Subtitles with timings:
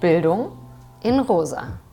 [0.00, 0.52] Bildung
[1.00, 1.83] in Rosa.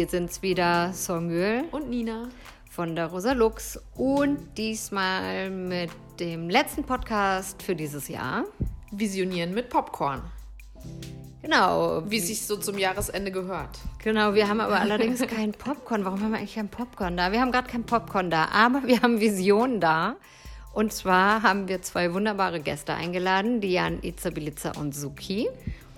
[0.00, 2.30] Wir sind's wieder, Songül und Nina
[2.70, 8.46] von der Rosa Lux und diesmal mit dem letzten Podcast für dieses Jahr.
[8.90, 10.22] Visionieren mit Popcorn.
[11.42, 12.02] Genau.
[12.06, 13.78] Wie es sich so zum Jahresende gehört.
[14.02, 16.06] Genau, wir haben aber allerdings kein Popcorn.
[16.06, 17.30] Warum haben wir eigentlich kein Popcorn da?
[17.30, 20.16] Wir haben gerade kein Popcorn da, aber wir haben Visionen da.
[20.72, 25.50] Und zwar haben wir zwei wunderbare Gäste eingeladen, Diane Izabilitza und Suki.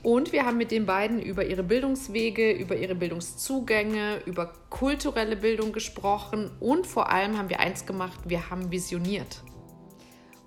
[0.02, 5.72] Und wir haben mit den beiden über ihre Bildungswege, über ihre Bildungszugänge, über kulturelle Bildung
[5.72, 9.44] gesprochen und vor allem haben wir eins gemacht, wir haben visioniert.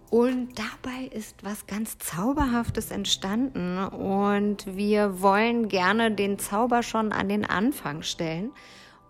[0.10, 7.30] Und dabei ist was ganz Zauberhaftes entstanden und wir wollen gerne den Zauber schon an
[7.30, 8.52] den Anfang stellen.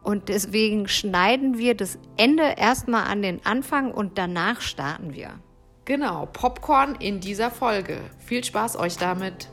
[0.03, 5.39] Und deswegen schneiden wir das Ende erstmal an den Anfang und danach starten wir.
[5.85, 7.99] Genau, Popcorn in dieser Folge.
[8.19, 9.49] Viel Spaß euch damit.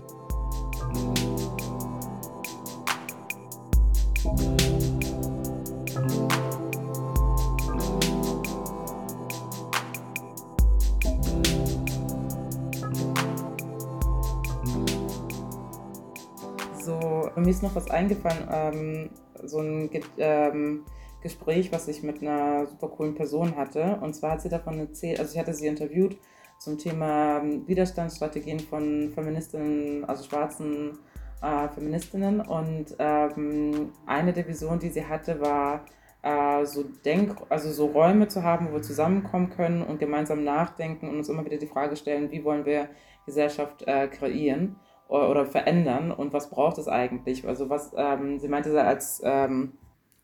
[17.42, 19.10] Mir ist noch was eingefallen, ähm,
[19.44, 20.84] so ein ähm,
[21.20, 23.98] Gespräch, was ich mit einer super coolen Person hatte.
[24.00, 26.16] Und zwar hat sie davon erzählt, also ich hatte sie interviewt
[26.62, 30.98] zum Thema ähm, Widerstandsstrategien von Feministinnen, also schwarzen
[31.42, 32.40] äh, Feministinnen.
[32.40, 35.84] Und ähm, eine der Visionen, die sie hatte, war,
[36.22, 41.08] äh, so Denk, also so Räume zu haben, wo wir zusammenkommen können und gemeinsam nachdenken
[41.08, 42.88] und uns immer wieder die Frage stellen, wie wollen wir
[43.26, 44.76] Gesellschaft äh, kreieren
[45.08, 47.46] oder verändern und was braucht es eigentlich?
[47.46, 49.72] Also was, ähm, sie meinte, als ähm,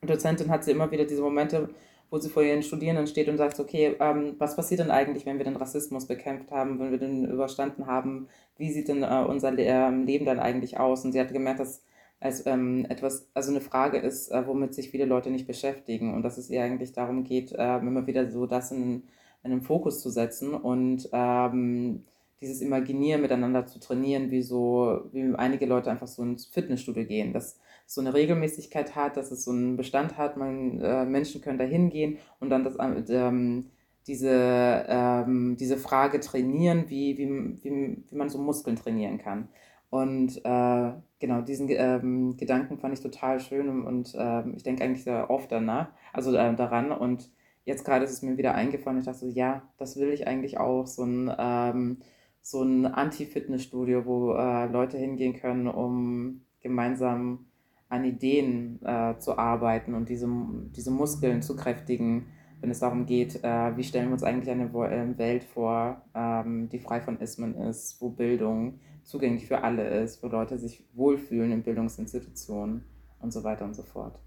[0.00, 1.68] Dozentin hat sie immer wieder diese Momente,
[2.10, 5.38] wo sie vor ihren Studierenden steht und sagt, okay, ähm, was passiert denn eigentlich, wenn
[5.38, 8.28] wir den Rassismus bekämpft haben, wenn wir den überstanden haben?
[8.56, 11.04] Wie sieht denn äh, unser Le äh, Leben dann eigentlich aus?
[11.04, 11.82] Und sie hat gemerkt, dass
[12.20, 16.22] es ähm, etwas, also eine Frage ist, äh, womit sich viele Leute nicht beschäftigen und
[16.22, 19.04] dass es ihr eigentlich darum geht, äh, immer wieder so das in,
[19.44, 22.04] in den Fokus zu setzen und ähm,
[22.40, 27.32] dieses Imaginieren miteinander zu trainieren, wie so, wie einige Leute einfach so ins Fitnessstudio gehen,
[27.32, 31.40] dass es so eine Regelmäßigkeit hat, dass es so einen Bestand hat, man, äh, Menschen
[31.40, 32.76] können da hingehen und dann das,
[33.08, 33.70] ähm,
[34.06, 37.28] diese, ähm, diese Frage trainieren, wie, wie,
[37.64, 39.48] wie, wie man so Muskeln trainieren kann.
[39.88, 44.84] Und äh, genau, diesen ähm, Gedanken fand ich total schön und, und äh, ich denke
[44.84, 46.92] eigentlich sehr oft danach, also äh, daran.
[46.92, 47.30] Und
[47.64, 48.98] jetzt gerade ist es mir wieder eingefallen.
[48.98, 51.98] Ich dachte so, ja, das will ich eigentlich auch, so ein ähm,
[52.42, 57.47] so ein Anti-Fitnessstudio, wo äh, Leute hingehen können, um gemeinsam
[57.88, 60.28] an Ideen äh, zu arbeiten und diese,
[60.76, 62.26] diese Muskeln zu kräftigen,
[62.60, 66.68] wenn es darum geht, äh, wie stellen wir uns eigentlich eine äh, Welt vor, ähm,
[66.68, 71.52] die frei von Ismen ist, wo Bildung zugänglich für alle ist, wo Leute sich wohlfühlen
[71.52, 72.84] in Bildungsinstitutionen
[73.20, 74.18] und so weiter und so fort.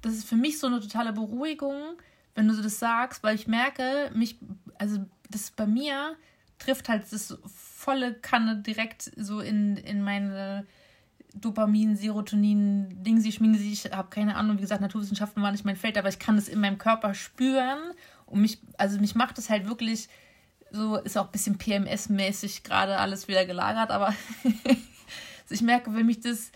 [0.00, 1.76] Das ist für mich so eine totale Beruhigung,
[2.34, 4.38] wenn du das sagst, weil ich merke, mich,
[4.76, 4.98] also
[5.30, 6.16] das bei mir
[6.58, 10.66] trifft halt das volle Kanne direkt so in, in meine
[11.34, 13.72] Dopamin, Serotonin, Dingsi, Schmingsi.
[13.72, 16.48] Ich habe keine Ahnung, wie gesagt, Naturwissenschaften war nicht mein Feld, aber ich kann es
[16.48, 17.78] in meinem Körper spüren.
[18.26, 20.08] Und mich, also mich macht es halt wirklich
[20.70, 24.14] so, ist auch ein bisschen PMS-mäßig gerade alles wieder gelagert, aber
[25.50, 26.50] ich merke, wenn mich das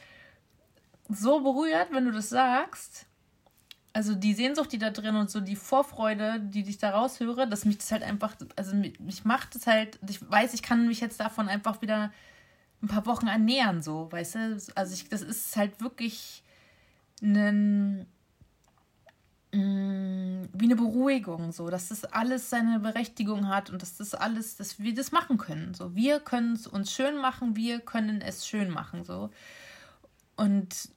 [1.08, 3.06] so berührt, wenn du das sagst,
[3.92, 7.64] also die Sehnsucht, die da drin und so die Vorfreude, die ich da raushöre, dass
[7.64, 11.20] mich das halt einfach, also mich macht es halt, ich weiß, ich kann mich jetzt
[11.20, 12.12] davon einfach wieder
[12.86, 14.58] ein paar Wochen ernähren, so, weißt du?
[14.74, 16.42] Also ich, das ist halt wirklich
[17.20, 18.06] ein,
[19.52, 24.56] mm, wie eine Beruhigung, so, dass das alles seine Berechtigung hat und dass das alles,
[24.56, 25.74] dass wir das machen können.
[25.74, 29.30] So, wir können es uns schön machen, wir können es schön machen, so.
[30.36, 30.90] Und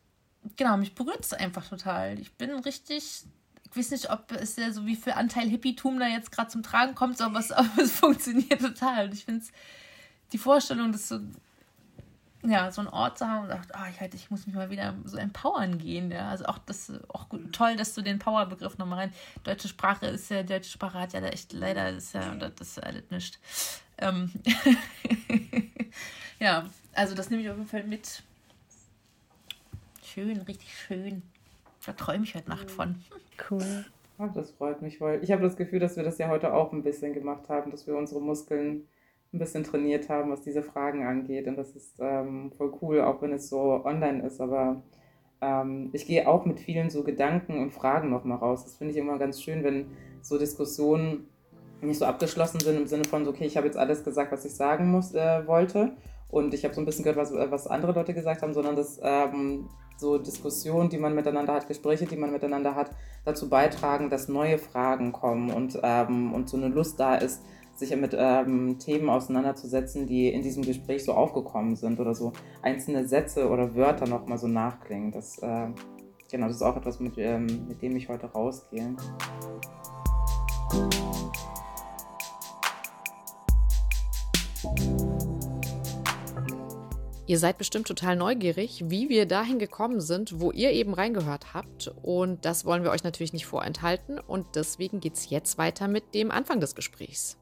[0.57, 2.19] genau, mich berührt es einfach total.
[2.19, 3.24] Ich bin richtig,
[3.63, 6.62] ich weiß nicht, ob es ja so wie viel Anteil Hippietum da jetzt gerade zum
[6.62, 9.07] Tragen kommt, aber es, aber es funktioniert total.
[9.07, 9.51] Und ich finde es,
[10.31, 11.19] die Vorstellung, dass so,
[12.44, 14.69] ja, so einen Ort zu haben und sagt, ah, ich, halt, ich muss mich mal
[14.69, 16.30] wieder so empowern gehen, ja.
[16.30, 19.13] Also auch das, auch gut, toll, dass du den Power-Begriff nochmal rein.
[19.44, 22.83] Deutsche Sprache ist ja, deutsche Sprache hat ja da echt leider, ist ja, das ist
[22.83, 23.39] alles nicht.
[23.97, 24.31] Ähm
[26.39, 28.24] ja, also das nehme ich auf jeden Fall mit
[30.03, 31.21] schön, richtig schön.
[31.85, 32.95] Da träume ich heute Nacht von.
[33.50, 33.85] Cool.
[34.18, 36.74] Ach, das freut mich, weil ich habe das Gefühl, dass wir das ja heute auch
[36.74, 38.88] ein bisschen gemacht haben, dass wir unsere Muskeln
[39.31, 41.48] ein bisschen trainiert haben, was diese Fragen angeht.
[41.48, 44.42] Und das ist ähm, voll cool, auch wenn es so online ist.
[44.42, 44.81] Aber
[45.42, 48.64] ähm, ich gehe auch mit vielen so Gedanken und Fragen nochmal raus.
[48.64, 49.86] Das finde ich immer ganz schön, wenn
[50.22, 51.28] so Diskussionen
[51.81, 54.46] nicht so abgeschlossen sind im Sinne von, so, okay, ich habe jetzt alles gesagt, was
[54.46, 55.94] ich sagen muss, äh, wollte.
[56.30, 59.00] Und ich habe so ein bisschen gehört, was, was andere Leute gesagt haben, sondern dass
[59.02, 62.92] ähm, so Diskussionen, die man miteinander hat, Gespräche, die man miteinander hat,
[63.26, 67.42] dazu beitragen, dass neue Fragen kommen und, ähm, und so eine Lust da ist,
[67.80, 73.08] sich mit ähm, Themen auseinanderzusetzen, die in diesem Gespräch so aufgekommen sind oder so einzelne
[73.08, 75.12] Sätze oder Wörter nochmal so nachklingen.
[75.12, 75.68] Das, äh,
[76.30, 78.96] genau, das ist auch etwas, mit, ähm, mit dem ich heute rausgehe.
[87.30, 91.94] Ihr seid bestimmt total neugierig, wie wir dahin gekommen sind, wo ihr eben reingehört habt.
[92.02, 94.20] Und das wollen wir euch natürlich nicht vorenthalten.
[94.20, 97.38] Und deswegen geht es jetzt weiter mit dem Anfang des Gesprächs.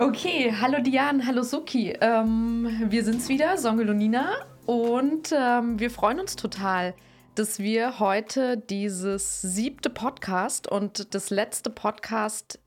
[0.00, 1.94] Okay, hallo Diane, hallo Suki.
[2.00, 4.30] Ähm, wir sind's wieder, Songelonina.
[4.64, 6.94] Und ähm, wir freuen uns total,
[7.34, 12.58] dass wir heute dieses siebte Podcast und das letzte Podcast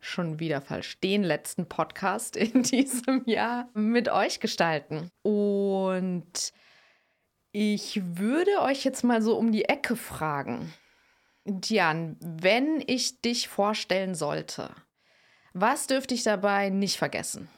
[0.00, 5.10] schon wieder falsch, den letzten Podcast in diesem Jahr mit euch gestalten.
[5.22, 6.52] Und
[7.52, 10.72] ich würde euch jetzt mal so um die Ecke fragen.
[11.44, 14.70] Dian, wenn ich dich vorstellen sollte,
[15.52, 17.48] was dürfte ich dabei nicht vergessen?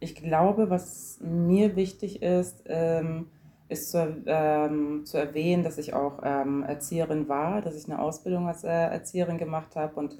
[0.00, 3.28] Ich glaube, was mir wichtig ist, ähm,
[3.68, 8.48] ist zu, ähm, zu erwähnen, dass ich auch ähm, Erzieherin war, dass ich eine Ausbildung
[8.48, 10.18] als äh, Erzieherin gemacht habe und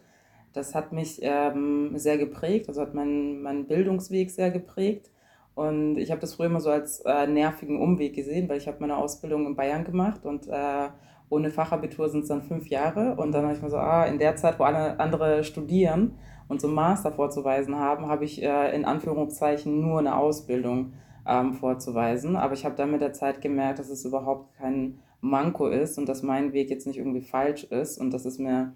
[0.52, 5.10] das hat mich ähm, sehr geprägt, also hat meinen mein Bildungsweg sehr geprägt.
[5.54, 8.78] Und ich habe das früher immer so als äh, nervigen Umweg gesehen, weil ich habe
[8.80, 10.88] meine Ausbildung in Bayern gemacht und äh,
[11.28, 13.16] ohne Fachabitur sind es dann fünf Jahre.
[13.16, 16.18] Und dann habe ich mir so, ah, in der Zeit, wo alle andere studieren
[16.48, 20.92] und so einen Master vorzuweisen haben, habe ich äh, in Anführungszeichen nur eine Ausbildung
[21.26, 22.36] ähm, vorzuweisen.
[22.36, 26.08] Aber ich habe dann mit der Zeit gemerkt, dass es überhaupt kein Manko ist und
[26.08, 28.74] dass mein Weg jetzt nicht irgendwie falsch ist und dass es mir,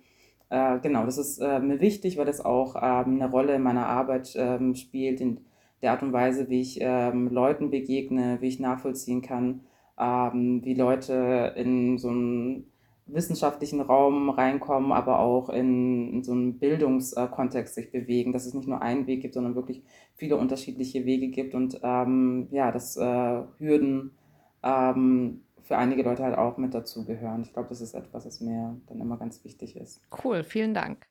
[0.51, 3.87] äh, genau, das ist äh, mir wichtig, weil das auch ähm, eine Rolle in meiner
[3.87, 5.41] Arbeit ähm, spielt, in
[5.83, 9.63] der Art und Weise, wie ich ähm, Leuten begegne, wie ich nachvollziehen kann,
[9.99, 12.65] ähm, wie Leute in so einem
[13.07, 18.67] wissenschaftlichen Raum reinkommen, aber auch in, in so einem Bildungskontext sich bewegen, dass es nicht
[18.69, 19.83] nur einen Weg gibt, sondern wirklich
[20.17, 24.11] viele unterschiedliche Wege gibt und ähm, ja, dass äh, Hürden
[24.63, 27.43] ähm, für einige Leute halt auch mit dazugehören.
[27.43, 30.01] Ich glaube, das ist etwas, was mir dann immer ganz wichtig ist.
[30.23, 31.07] Cool, vielen Dank.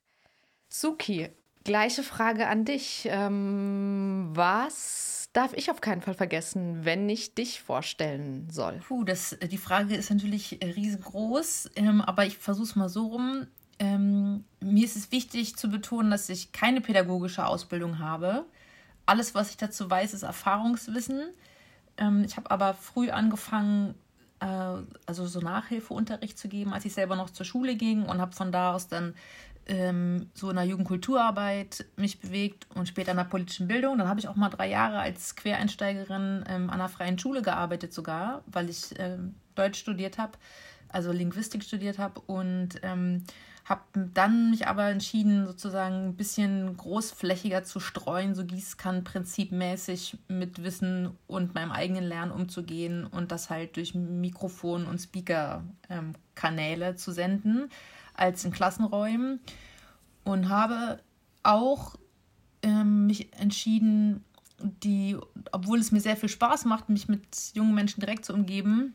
[0.69, 1.29] Suki,
[1.65, 3.05] gleiche Frage an dich.
[3.11, 8.79] Ähm, was darf ich auf keinen Fall vergessen, wenn ich dich vorstellen soll?
[8.87, 13.07] Puh, das, die Frage ist natürlich äh, riesengroß, ähm, aber ich versuche es mal so
[13.07, 13.47] rum.
[13.77, 18.45] Ähm, mir ist es wichtig zu betonen, dass ich keine pädagogische Ausbildung habe.
[19.05, 21.25] Alles, was ich dazu weiß, ist Erfahrungswissen.
[21.97, 23.95] Ähm, ich habe aber früh angefangen,
[24.39, 28.51] also so Nachhilfeunterricht zu geben, als ich selber noch zur Schule ging und habe von
[28.51, 29.13] da aus dann
[29.67, 33.97] ähm, so in der Jugendkulturarbeit mich bewegt und später in der politischen Bildung.
[33.97, 37.93] Dann habe ich auch mal drei Jahre als Quereinsteigerin ähm, an einer freien Schule gearbeitet
[37.93, 40.33] sogar, weil ich ähm, Deutsch studiert habe,
[40.89, 43.23] also Linguistik studiert habe und ähm,
[43.65, 43.81] habe
[44.13, 51.55] dann mich aber entschieden, sozusagen ein bisschen großflächiger zu streuen, so Gießkannenprinzipmäßig mit Wissen und
[51.55, 57.69] meinem eigenen Lernen umzugehen und das halt durch Mikrofon und Speaker-Kanäle ähm, zu senden
[58.13, 59.39] als in Klassenräumen.
[60.23, 60.99] Und habe
[61.41, 61.95] auch
[62.61, 64.23] ähm, mich entschieden,
[64.59, 65.17] die,
[65.51, 68.93] obwohl es mir sehr viel Spaß macht, mich mit jungen Menschen direkt zu umgeben,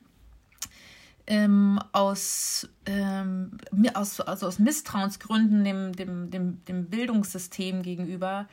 [1.30, 3.52] ähm, aus, ähm,
[3.94, 8.48] aus, also aus Misstrauensgründen dem, dem, dem, dem Bildungssystem gegenüber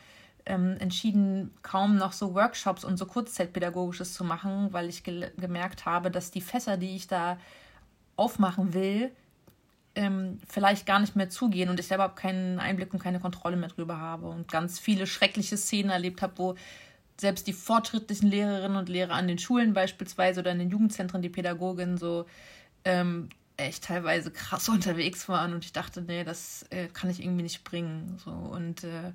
[0.46, 5.88] ähm, entschieden, kaum noch so Workshops und so Kurzzeitpädagogisches zu machen, weil ich ge gemerkt
[5.88, 7.40] habe, dass die Fässer, die ich da
[8.16, 9.12] aufmachen will,
[9.96, 13.70] ähm, vielleicht gar nicht mehr zugehen und ich selber keinen Einblick und keine Kontrolle mehr
[13.70, 16.56] drüber habe und ganz viele schreckliche Szenen erlebt habe, wo
[17.20, 21.30] selbst die fortschrittlichen Lehrerinnen und Lehrer an den Schulen beispielsweise oder in den Jugendzentren, die
[21.30, 22.28] Pädagoginnen so
[22.88, 27.44] ähm, echt teilweise krass unterwegs waren und ich dachte, nee, das äh, kann ich irgendwie
[27.44, 28.20] nicht bringen.
[28.24, 29.12] So und äh,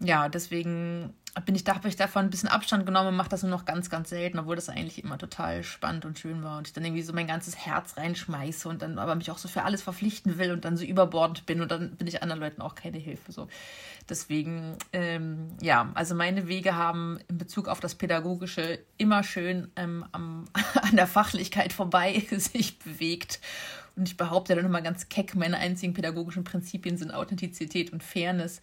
[0.00, 1.14] ja, deswegen
[1.44, 3.66] bin ich, da habe ich davon ein bisschen Abstand genommen und mache das nur noch
[3.66, 6.84] ganz, ganz selten, obwohl das eigentlich immer total spannend und schön war und ich dann
[6.84, 10.38] irgendwie so mein ganzes Herz reinschmeiße und dann aber mich auch so für alles verpflichten
[10.38, 13.32] will und dann so überbordend bin und dann bin ich anderen Leuten auch keine Hilfe.
[13.32, 13.48] So.
[14.08, 20.06] Deswegen, ähm, ja, also meine Wege haben in Bezug auf das Pädagogische immer schön ähm,
[20.12, 20.46] am,
[20.82, 23.40] an der Fachlichkeit vorbei sich bewegt.
[23.94, 28.60] Und ich behaupte dann immer ganz keck, meine einzigen pädagogischen Prinzipien sind Authentizität und Fairness.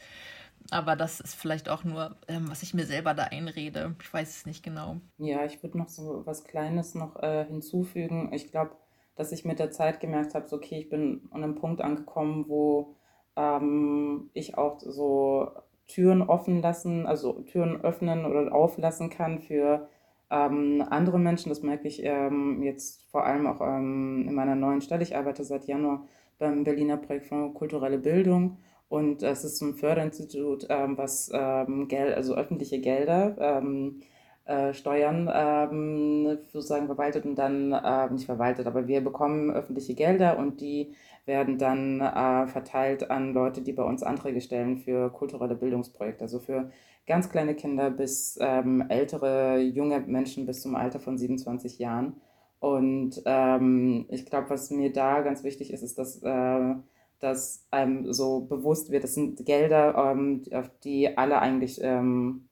[0.71, 3.95] Aber das ist vielleicht auch nur, ähm, was ich mir selber da einrede.
[4.01, 4.97] Ich weiß es nicht genau.
[5.17, 8.31] Ja, ich würde noch so was Kleines noch äh, hinzufügen.
[8.33, 8.71] Ich glaube,
[9.15, 12.45] dass ich mit der Zeit gemerkt habe, so, okay, ich bin an einem Punkt angekommen,
[12.47, 12.95] wo
[13.35, 15.51] ähm, ich auch so
[15.87, 19.87] Türen offen lassen, also Türen öffnen oder auflassen kann für
[20.31, 21.49] ähm, andere Menschen.
[21.49, 25.03] Das merke ich ähm, jetzt vor allem auch ähm, in meiner neuen Stelle.
[25.03, 26.07] Ich arbeite seit Januar
[26.39, 28.57] beim Berliner Projekt für kulturelle Bildung
[28.89, 34.01] und es ist ein Förderinstitut, ähm, was ähm, Geld, also öffentliche Gelder, ähm,
[34.45, 40.37] äh, Steuern ähm, sozusagen verwaltet und dann, äh, nicht verwaltet, aber wir bekommen öffentliche Gelder
[40.37, 40.93] und die
[41.25, 46.39] werden dann äh, verteilt an Leute, die bei uns Anträge stellen für kulturelle Bildungsprojekte, also
[46.39, 46.71] für
[47.07, 52.21] ganz kleine Kinder bis ähm, ältere, junge Menschen bis zum Alter von 27 Jahren.
[52.59, 56.75] Und ähm, ich glaube, was mir da ganz wichtig ist, ist, dass äh,
[57.23, 62.49] dass einem so bewusst wird, das sind Gelder, ähm, auf die alle eigentlich ähm,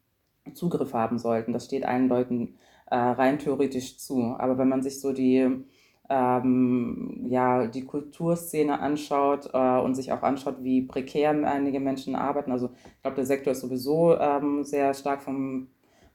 [0.53, 1.51] Zugriff haben sollten.
[1.51, 2.55] Das steht allen Leuten
[2.89, 4.35] äh, rein theoretisch zu.
[4.37, 5.65] Aber wenn man sich so die,
[6.09, 12.51] ähm, ja, die Kulturszene anschaut äh, und sich auch anschaut, wie prekär einige Menschen arbeiten,
[12.51, 15.67] also ich glaube, der Sektor ist sowieso ähm, sehr stark von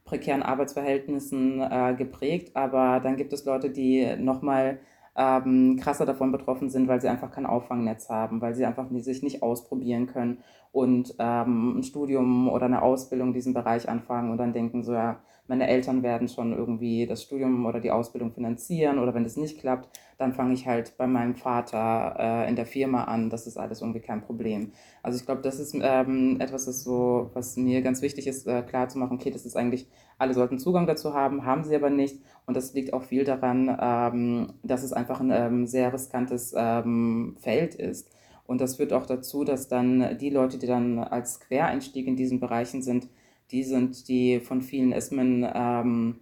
[0.03, 4.79] prekären Arbeitsverhältnissen äh, geprägt, aber dann gibt es Leute, die nochmal
[5.17, 9.23] ähm, krasser davon betroffen sind, weil sie einfach kein Auffangnetz haben, weil sie einfach sich
[9.23, 14.37] nicht ausprobieren können und ähm, ein Studium oder eine Ausbildung in diesem Bereich anfangen und
[14.37, 18.99] dann denken so, ja, meine Eltern werden schon irgendwie das Studium oder die Ausbildung finanzieren
[18.99, 22.65] oder wenn das nicht klappt, dann fange ich halt bei meinem Vater äh, in der
[22.65, 23.29] Firma an.
[23.29, 24.71] Das ist alles irgendwie kein Problem.
[25.03, 28.61] Also ich glaube, das ist ähm, etwas, das so, was mir ganz wichtig ist, äh,
[28.63, 29.87] klar zu machen, okay, das ist eigentlich,
[30.17, 32.19] alle sollten Zugang dazu haben, haben sie aber nicht.
[32.45, 37.35] Und das liegt auch viel daran, ähm, dass es einfach ein ähm, sehr riskantes ähm,
[37.39, 38.11] Feld ist.
[38.45, 42.39] Und das führt auch dazu, dass dann die Leute, die dann als Quereinstieg in diesen
[42.39, 43.09] Bereichen sind,
[43.51, 46.19] die sind, die von vielen Ismen ähm,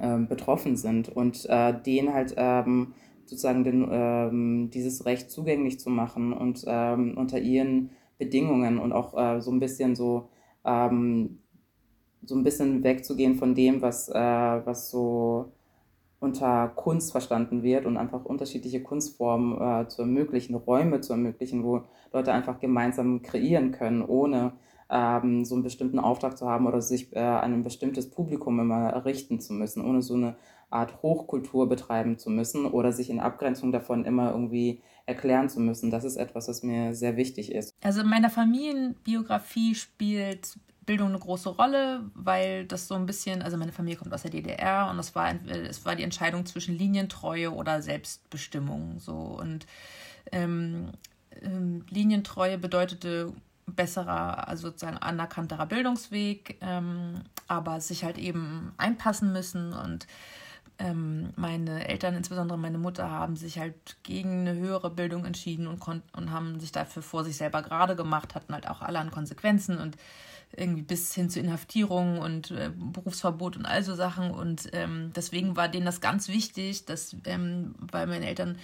[0.00, 2.94] äh, betroffen sind und äh, denen halt ähm,
[3.26, 9.16] sozusagen den, ähm, dieses Recht zugänglich zu machen und ähm, unter ihren Bedingungen und auch
[9.16, 10.28] äh, so ein bisschen so
[10.64, 11.38] ähm,
[12.24, 15.52] so ein bisschen wegzugehen von dem, was, äh, was so
[16.20, 21.82] unter Kunst verstanden wird und einfach unterschiedliche Kunstformen äh, zu ermöglichen, Räume zu ermöglichen, wo
[22.12, 24.52] Leute einfach gemeinsam kreieren können, ohne
[24.92, 29.04] ähm, so einen bestimmten Auftrag zu haben oder sich äh, an ein bestimmtes Publikum immer
[29.04, 30.36] richten zu müssen, ohne so eine
[30.70, 35.90] Art Hochkultur betreiben zu müssen oder sich in Abgrenzung davon immer irgendwie erklären zu müssen.
[35.90, 37.74] Das ist etwas, was mir sehr wichtig ist.
[37.82, 43.56] Also in meiner Familienbiografie spielt Bildung eine große Rolle, weil das so ein bisschen, also
[43.56, 45.32] meine Familie kommt aus der DDR und es war,
[45.84, 48.98] war die Entscheidung zwischen Linientreue oder Selbstbestimmung.
[48.98, 49.66] So und
[50.32, 50.88] ähm,
[51.40, 53.32] ähm, Linientreue bedeutete
[53.74, 60.06] besserer, also sozusagen anerkannterer Bildungsweg, ähm, aber sich halt eben einpassen müssen und
[60.78, 65.80] ähm, meine Eltern, insbesondere meine Mutter, haben sich halt gegen eine höhere Bildung entschieden und,
[65.86, 69.78] und haben sich dafür vor sich selber gerade gemacht, hatten halt auch alle an Konsequenzen
[69.78, 69.96] und
[70.56, 74.30] irgendwie bis hin zu Inhaftierung und äh, Berufsverbot und all so Sachen.
[74.32, 78.58] Und ähm, deswegen war denen das ganz wichtig, dass, ähm, weil meine Eltern,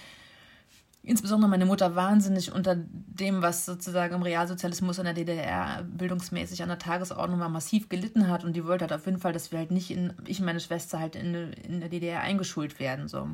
[1.03, 6.69] insbesondere meine Mutter, wahnsinnig unter dem, was sozusagen im Realsozialismus in der DDR bildungsmäßig an
[6.69, 8.43] der Tagesordnung war, massiv gelitten hat.
[8.43, 10.59] Und die wollte halt auf jeden Fall, dass wir halt nicht in, ich und meine
[10.59, 13.07] Schwester halt in, in der DDR eingeschult werden.
[13.07, 13.29] So.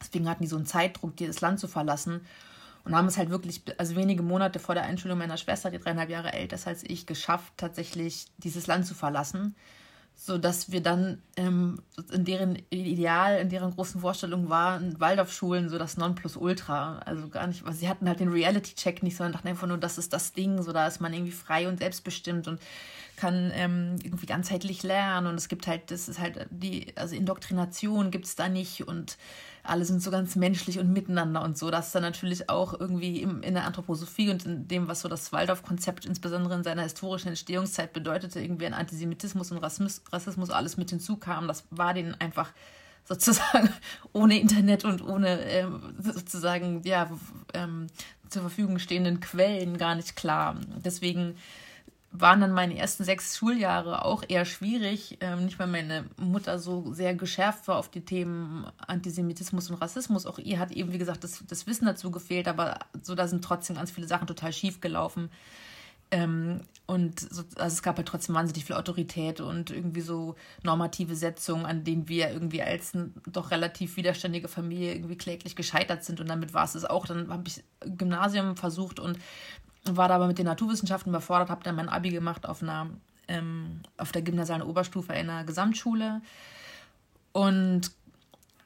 [0.00, 2.20] Deswegen hatten die so einen Zeitdruck, das Land zu verlassen
[2.84, 6.08] und haben es halt wirklich, also wenige Monate vor der Einschulung meiner Schwester, die dreieinhalb
[6.08, 9.56] Jahre älter ist als ich, geschafft, tatsächlich dieses Land zu verlassen,
[10.18, 15.98] sodass wir dann ähm, in deren Ideal, in deren großen Vorstellung waren Waldorfschulen so das
[15.98, 17.00] Nonplusultra.
[17.04, 19.98] Also gar nicht, weil sie hatten halt den Reality-Check nicht, sondern dachten einfach nur, das
[19.98, 22.60] ist das Ding, so da ist man irgendwie frei und selbstbestimmt und
[23.16, 28.10] kann ähm, irgendwie ganzheitlich lernen und es gibt halt, das ist halt die, also Indoktrination
[28.10, 29.16] gibt es da nicht und
[29.68, 31.70] alle sind so ganz menschlich und miteinander und so.
[31.70, 35.08] Das ist dann natürlich auch irgendwie im, in der Anthroposophie und in dem, was so
[35.08, 40.76] das Waldorf-Konzept insbesondere in seiner historischen Entstehungszeit bedeutete, irgendwie ein Antisemitismus und Rassismus, Rassismus alles
[40.76, 41.48] mit hinzukam.
[41.48, 42.52] Das war denen einfach
[43.04, 43.70] sozusagen
[44.12, 47.08] ohne Internet und ohne ähm, sozusagen ja
[47.54, 47.86] ähm,
[48.28, 50.56] zur Verfügung stehenden Quellen gar nicht klar.
[50.84, 51.36] Deswegen
[52.20, 55.18] waren dann meine ersten sechs Schuljahre auch eher schwierig.
[55.20, 60.26] Ähm, nicht, weil meine Mutter so sehr geschärft war auf die Themen Antisemitismus und Rassismus.
[60.26, 63.44] Auch ihr hat eben, wie gesagt, das, das Wissen dazu gefehlt, aber so da sind
[63.44, 65.30] trotzdem ganz viele Sachen total schief gelaufen.
[66.10, 71.16] Ähm, und so, also es gab halt trotzdem wahnsinnig viel Autorität und irgendwie so normative
[71.16, 72.96] Setzungen, an denen wir irgendwie als
[73.26, 76.20] doch relativ widerständige Familie irgendwie kläglich gescheitert sind.
[76.20, 77.06] Und damit war es es auch.
[77.06, 79.18] Dann habe ich Gymnasium versucht und
[79.92, 82.88] war da aber mit den Naturwissenschaften überfordert, habe dann mein Abi gemacht auf einer
[83.28, 86.20] ähm, auf der gymnasialen Oberstufe in einer Gesamtschule
[87.32, 87.90] und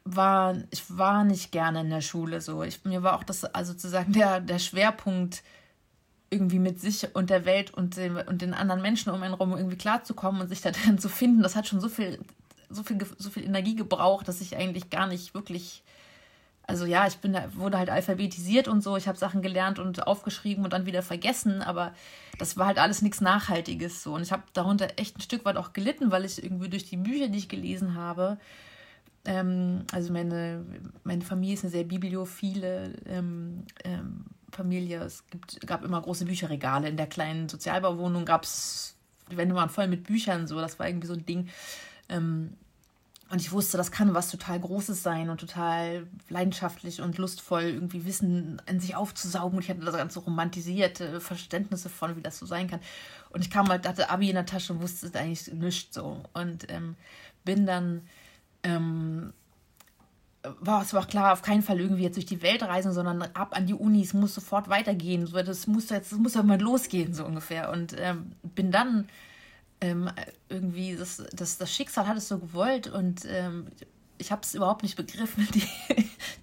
[0.05, 2.63] war ich war nicht gerne in der Schule so.
[2.63, 5.43] Ich, mir war auch das also sozusagen der der Schwerpunkt
[6.31, 9.57] irgendwie mit sich und der Welt und den, und den anderen Menschen um einen herum
[9.57, 12.19] irgendwie klarzukommen und sich da drin zu finden, das hat schon so viel
[12.69, 15.83] so viel so viel Energie gebraucht, dass ich eigentlich gar nicht wirklich
[16.71, 18.97] also ja, ich bin wurde halt alphabetisiert und so.
[18.97, 21.93] Ich habe Sachen gelernt und aufgeschrieben und dann wieder vergessen, aber
[22.39, 24.15] das war halt alles nichts Nachhaltiges so.
[24.15, 26.97] Und ich habe darunter echt ein Stück weit auch gelitten, weil ich irgendwie durch die
[26.97, 28.39] Bücher, die ich gelesen habe,
[29.25, 30.65] ähm, also meine,
[31.03, 35.03] meine Familie ist eine sehr bibliophile ähm, ähm, Familie.
[35.03, 36.89] Es gibt, gab immer große Bücherregale.
[36.89, 38.97] In der kleinen Sozialbauwohnung gab es,
[39.29, 40.61] die Wände waren voll mit Büchern, so.
[40.61, 41.49] Das war irgendwie so ein Ding.
[43.31, 48.05] Und ich wusste, das kann was total Großes sein und total leidenschaftlich und lustvoll, irgendwie
[48.05, 49.57] Wissen in sich aufzusaugen.
[49.57, 52.81] Und ich hatte das ganze romantisierte Verständnisse von, wie das so sein kann.
[53.31, 56.25] Und ich kam halt, hatte Abi in der Tasche und wusste es eigentlich nichts so.
[56.33, 56.97] Und ähm,
[57.45, 58.03] bin dann,
[58.65, 59.33] ähm,
[60.43, 63.57] war es war klar, auf keinen Fall irgendwie jetzt durch die Welt reisen, sondern ab
[63.57, 65.29] an die Uni, es muss sofort weitergehen.
[65.29, 67.71] So, das muss jetzt, das muss ja mal losgehen, so ungefähr.
[67.71, 69.07] Und ähm, bin dann
[69.81, 70.11] ähm,
[70.49, 73.67] irgendwie, das, das, das Schicksal hat es so gewollt und ähm,
[74.19, 75.67] ich habe es überhaupt nicht begriffen, die,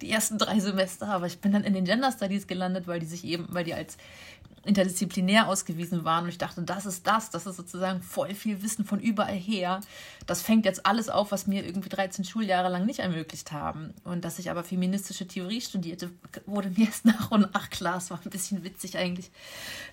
[0.01, 3.05] die ersten drei Semester, aber ich bin dann in den Gender Studies gelandet, weil die
[3.05, 3.97] sich eben, weil die als
[4.67, 8.83] interdisziplinär ausgewiesen waren und ich dachte, das ist das, das ist sozusagen voll viel Wissen
[8.83, 9.79] von überall her.
[10.25, 13.93] Das fängt jetzt alles auf, was mir irgendwie 13 Schuljahre lang nicht ermöglicht haben.
[14.03, 16.11] Und dass ich aber feministische Theorie studierte,
[16.45, 17.97] wurde mir erst nach und nach klar.
[17.97, 19.31] Es war ein bisschen witzig eigentlich.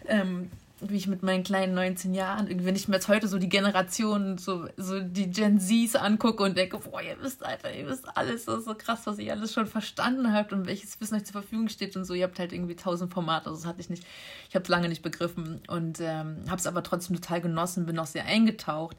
[0.06, 0.50] Ähm,
[0.80, 4.38] wie ich mit meinen kleinen 19 Jahren, wenn ich mir jetzt heute so die Generationen,
[4.38, 8.46] so, so die Gen Zs angucke und denke, boah, ihr wisst einfach, ihr wisst alles,
[8.46, 11.40] das ist so krass, was ihr alles schon verstanden habt und welches Wissen euch zur
[11.40, 12.14] Verfügung steht und so.
[12.14, 14.04] Ihr habt halt irgendwie tausend Formate, also das hatte ich nicht,
[14.48, 17.98] ich habe es lange nicht begriffen und ähm, habe es aber trotzdem total genossen, bin
[17.98, 18.96] auch sehr eingetaucht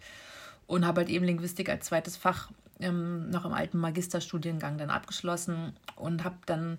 [0.67, 5.73] und habe halt eben Linguistik als zweites Fach ähm, noch im alten Magisterstudiengang dann abgeschlossen
[5.95, 6.77] und habe dann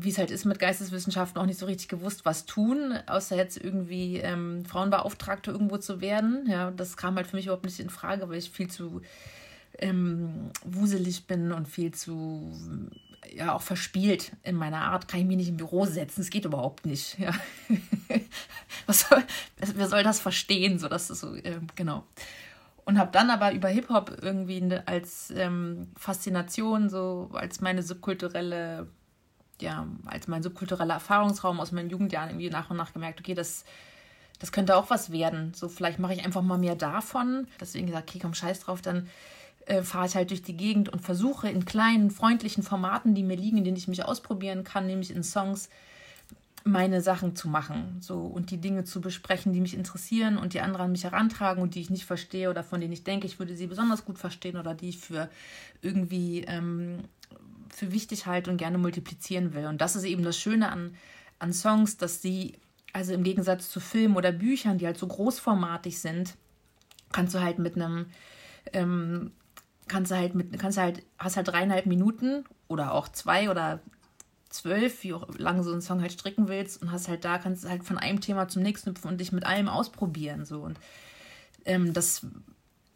[0.00, 3.56] wie es halt ist mit Geisteswissenschaften, auch nicht so richtig gewusst, was tun, außer jetzt
[3.56, 6.46] irgendwie ähm, Frauenbeauftragte irgendwo zu werden.
[6.48, 9.02] Ja, das kam halt für mich überhaupt nicht in Frage, weil ich viel zu
[9.80, 12.52] ähm, wuselig bin und viel zu
[13.34, 15.08] ja auch verspielt in meiner Art.
[15.08, 17.18] Kann ich mich nicht im Büro setzen, es geht überhaupt nicht.
[17.18, 17.32] Ja.
[18.86, 19.24] was soll,
[19.56, 20.78] wer soll das verstehen?
[20.78, 22.04] So, das ist so, äh, genau.
[22.84, 28.86] Und habe dann aber über Hip-Hop irgendwie als ähm, Faszination, so als meine subkulturelle
[29.60, 33.64] ja, als mein subkultureller Erfahrungsraum aus meinen Jugendjahren irgendwie nach und nach gemerkt, okay, das,
[34.38, 35.52] das könnte auch was werden.
[35.54, 37.46] So, vielleicht mache ich einfach mal mehr davon.
[37.60, 39.08] Deswegen gesagt, okay, komm, scheiß drauf, dann
[39.66, 43.36] äh, fahre ich halt durch die Gegend und versuche in kleinen, freundlichen Formaten, die mir
[43.36, 45.68] liegen, in denen ich mich ausprobieren kann, nämlich in Songs,
[46.64, 50.60] meine Sachen zu machen so und die Dinge zu besprechen, die mich interessieren und die
[50.60, 53.38] anderen an mich herantragen und die ich nicht verstehe oder von denen ich denke, ich
[53.38, 55.30] würde sie besonders gut verstehen oder die ich für
[55.82, 57.04] irgendwie ähm,
[57.78, 59.66] für wichtig halte und gerne multiplizieren will.
[59.66, 60.94] Und das ist eben das Schöne an,
[61.38, 62.54] an Songs, dass sie,
[62.92, 66.34] also im Gegensatz zu Filmen oder Büchern, die halt so großformatig sind,
[67.12, 68.06] kannst du halt mit einem,
[68.72, 69.32] ähm,
[69.86, 73.80] kannst du halt mit, kannst du halt, hast halt dreieinhalb Minuten oder auch zwei oder
[74.50, 77.64] zwölf, wie auch lange so einen Song halt stricken willst und hast halt da, kannst
[77.64, 80.44] du halt von einem Thema zum nächsten hüpfen und dich mit allem ausprobieren.
[80.44, 80.60] So.
[80.60, 80.78] Und
[81.64, 82.26] ähm, das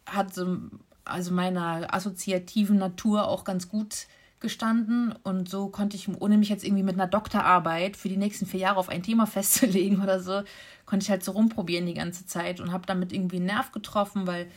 [0.07, 0.59] hat so,
[1.05, 4.07] also meiner assoziativen Natur auch ganz gut
[4.43, 8.45] gestanden und so konnte ich, ohne mich jetzt irgendwie mit einer Doktorarbeit für die nächsten
[8.45, 10.43] vier Jahre auf ein Thema festzulegen oder so,
[10.85, 14.27] konnte ich halt so rumprobieren die ganze Zeit und habe damit irgendwie einen Nerv getroffen,
[14.27, 14.49] weil,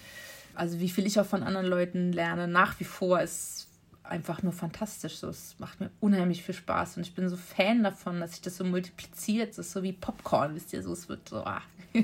[0.54, 3.70] also wie viel ich auch von anderen Leuten lerne, nach wie vor ist
[4.04, 5.18] einfach nur fantastisch.
[5.18, 8.42] So, es macht mir unheimlich viel Spaß und ich bin so Fan davon, dass sich
[8.42, 9.52] das so multipliziert.
[9.52, 11.38] Es ist so wie Popcorn, wisst ihr, so es wird so.
[11.38, 11.62] Ah.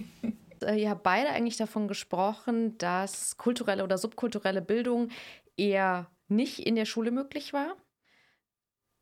[0.63, 5.09] Äh, ihr habt beide eigentlich davon gesprochen, dass kulturelle oder subkulturelle Bildung
[5.57, 7.75] eher nicht in der Schule möglich war,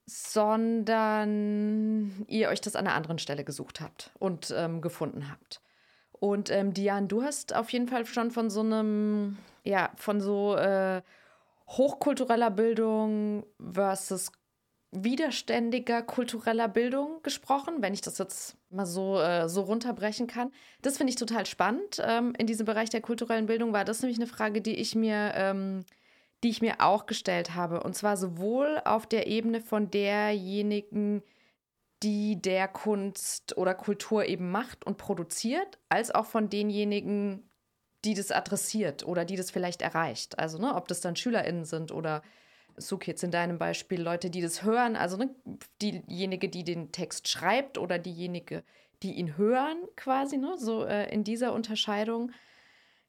[0.05, 1.15] sondern
[2.27, 5.61] ihr euch das an einer anderen Stelle gesucht habt und ähm, gefunden habt.
[6.11, 10.55] Und ähm, Diane, du hast auf jeden Fall schon von so einem, ja, von so
[10.55, 11.01] äh,
[11.69, 14.31] hochkultureller Bildung versus
[14.91, 20.51] widerständiger kultureller Bildung gesprochen, wenn ich das jetzt mal so, äh, so runterbrechen kann.
[20.81, 22.01] Das finde ich total spannend.
[22.03, 25.31] Ähm, in diesem Bereich der kulturellen Bildung war das nämlich eine Frage, die ich mir,
[25.35, 25.85] ähm,
[26.43, 27.83] die ich mir auch gestellt habe.
[27.83, 31.21] Und zwar sowohl auf der Ebene von derjenigen,
[32.01, 37.49] die der Kunst oder Kultur eben macht und produziert, als auch von denjenigen,
[38.05, 40.39] die das adressiert oder die das vielleicht erreicht.
[40.39, 42.21] Also, ne, ob das dann SchülerInnen sind oder
[42.77, 45.35] so jetzt in deinem Beispiel Leute, die das hören, also ne,
[45.81, 48.63] diejenige, die den Text schreibt oder diejenige,
[49.03, 52.31] die ihn hören, quasi, ne, so äh, in dieser Unterscheidung,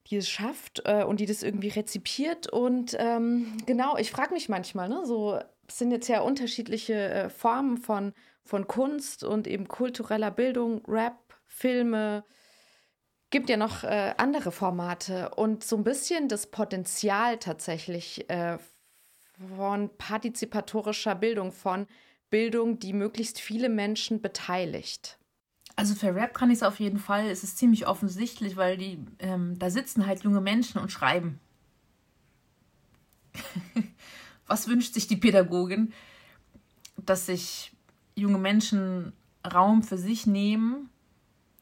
[0.07, 2.47] die es schafft äh, und die das irgendwie rezipiert.
[2.47, 7.29] Und ähm, genau, ich frage mich manchmal, ne, so es sind jetzt ja unterschiedliche äh,
[7.29, 12.23] Formen von, von Kunst und eben kultureller Bildung, Rap, Filme,
[13.29, 18.57] gibt ja noch äh, andere Formate und so ein bisschen das Potenzial tatsächlich äh,
[19.57, 21.87] von partizipatorischer Bildung, von
[22.29, 25.17] Bildung, die möglichst viele Menschen beteiligt.
[25.75, 27.27] Also für Rap kann ich es auf jeden Fall.
[27.27, 31.39] Es ist ziemlich offensichtlich, weil die ähm, da sitzen halt junge Menschen und schreiben.
[34.47, 35.93] Was wünscht sich die Pädagogin?
[36.97, 37.71] Dass sich
[38.15, 39.13] junge Menschen
[39.45, 40.89] Raum für sich nehmen,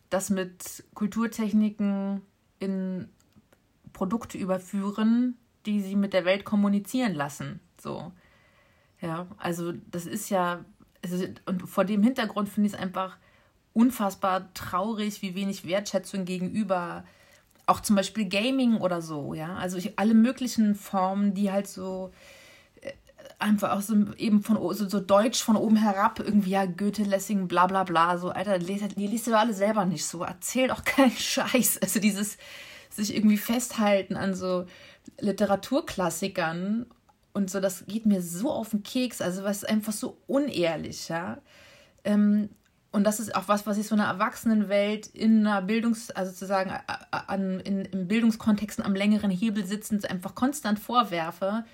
[0.10, 2.22] das mit Kulturtechniken
[2.60, 3.08] in
[3.94, 7.60] Produkte überführen, die sie mit der Welt kommunizieren lassen.
[7.80, 8.12] So.
[9.02, 10.66] Ja, also das ist ja,
[11.04, 13.18] also, und vor dem Hintergrund finde ich es einfach
[13.74, 17.04] unfassbar traurig, wie wenig Wertschätzung gegenüber
[17.70, 19.56] auch zum Beispiel Gaming oder so, ja.
[19.56, 22.12] Also ich, alle möglichen Formen, die halt so
[22.82, 22.92] äh,
[23.38, 27.48] einfach auch so eben von so, so deutsch von oben herab irgendwie ja Goethe, Lessing,
[27.48, 31.12] bla bla bla so Alter, liest, liest du alle selber nicht so, erzähl doch keinen
[31.12, 31.80] Scheiß.
[31.82, 32.38] Also dieses
[32.90, 34.66] sich irgendwie festhalten an so
[35.20, 36.88] Literaturklassikern
[37.34, 41.38] und so, das geht mir so auf den Keks, also was einfach so unehrlich, ja.
[42.04, 42.50] Ähm,
[42.92, 46.72] und das ist auch was, was ich so einer Erwachsenenwelt in einer Bildungs-, also sozusagen
[47.12, 51.66] an, in, in Bildungskontexten am längeren Hebel sitzend einfach konstant vorwerfe,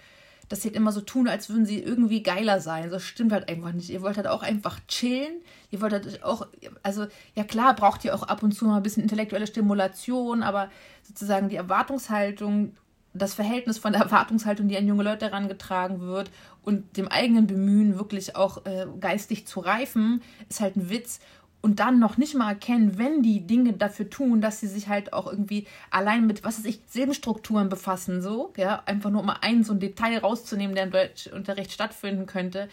[0.49, 2.89] dass sie halt immer so tun, als würden sie irgendwie geiler sein.
[2.89, 3.89] Das stimmt halt einfach nicht.
[3.89, 5.41] Ihr wollt halt auch einfach chillen.
[5.71, 6.47] Ihr wollt halt auch,
[6.83, 10.69] also ja klar, braucht ihr auch ab und zu mal ein bisschen intellektuelle Stimulation, aber
[11.01, 12.75] sozusagen die Erwartungshaltung
[13.15, 16.29] das Verhältnis von der Erwartungshaltung, die an junge Leute herangetragen wird
[16.65, 21.19] und dem eigenen Bemühen, wirklich auch äh, geistig zu reifen, ist halt ein Witz.
[21.61, 25.13] Und dann noch nicht mal erkennen, wenn die Dinge dafür tun, dass sie sich halt
[25.13, 29.63] auch irgendwie allein mit, was weiß ich, Silbenstrukturen befassen, so, ja, einfach nur mal ein
[29.63, 32.69] so ein Detail rauszunehmen, der im Deutschunterricht stattfinden könnte,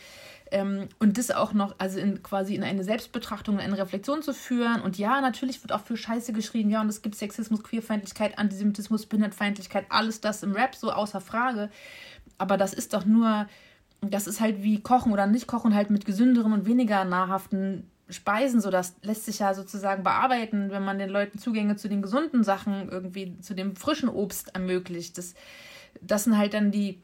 [0.52, 4.34] ähm, und das auch noch, also in, quasi in eine Selbstbetrachtung, in eine Reflexion zu
[4.34, 4.82] führen.
[4.82, 9.06] Und ja, natürlich wird auch für Scheiße geschrieben, ja, und es gibt Sexismus, Queerfeindlichkeit, Antisemitismus,
[9.06, 11.70] Behindertfeindlichkeit, alles das im Rap so außer Frage.
[12.36, 13.46] Aber das ist doch nur,
[14.02, 18.60] das ist halt wie Kochen oder nicht Kochen, halt mit gesünderen und weniger nahrhaften Speisen,
[18.60, 22.44] so das lässt sich ja sozusagen bearbeiten, wenn man den Leuten Zugänge zu den gesunden
[22.44, 25.16] Sachen irgendwie, zu dem frischen Obst ermöglicht.
[25.16, 25.34] Das,
[26.02, 27.00] das sind halt dann die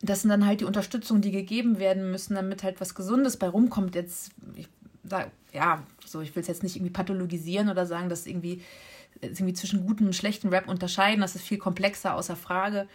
[0.00, 3.48] das sind dann halt die Unterstützungen, die gegeben werden müssen, damit halt was Gesundes bei
[3.48, 3.94] rumkommt.
[3.94, 4.68] Jetzt, ich
[5.02, 8.62] sag, ja, so, ich will es jetzt nicht irgendwie pathologisieren oder sagen, dass irgendwie,
[9.20, 11.20] irgendwie zwischen gutem und schlechten Rap unterscheiden.
[11.20, 12.86] Das ist viel komplexer, außer Frage.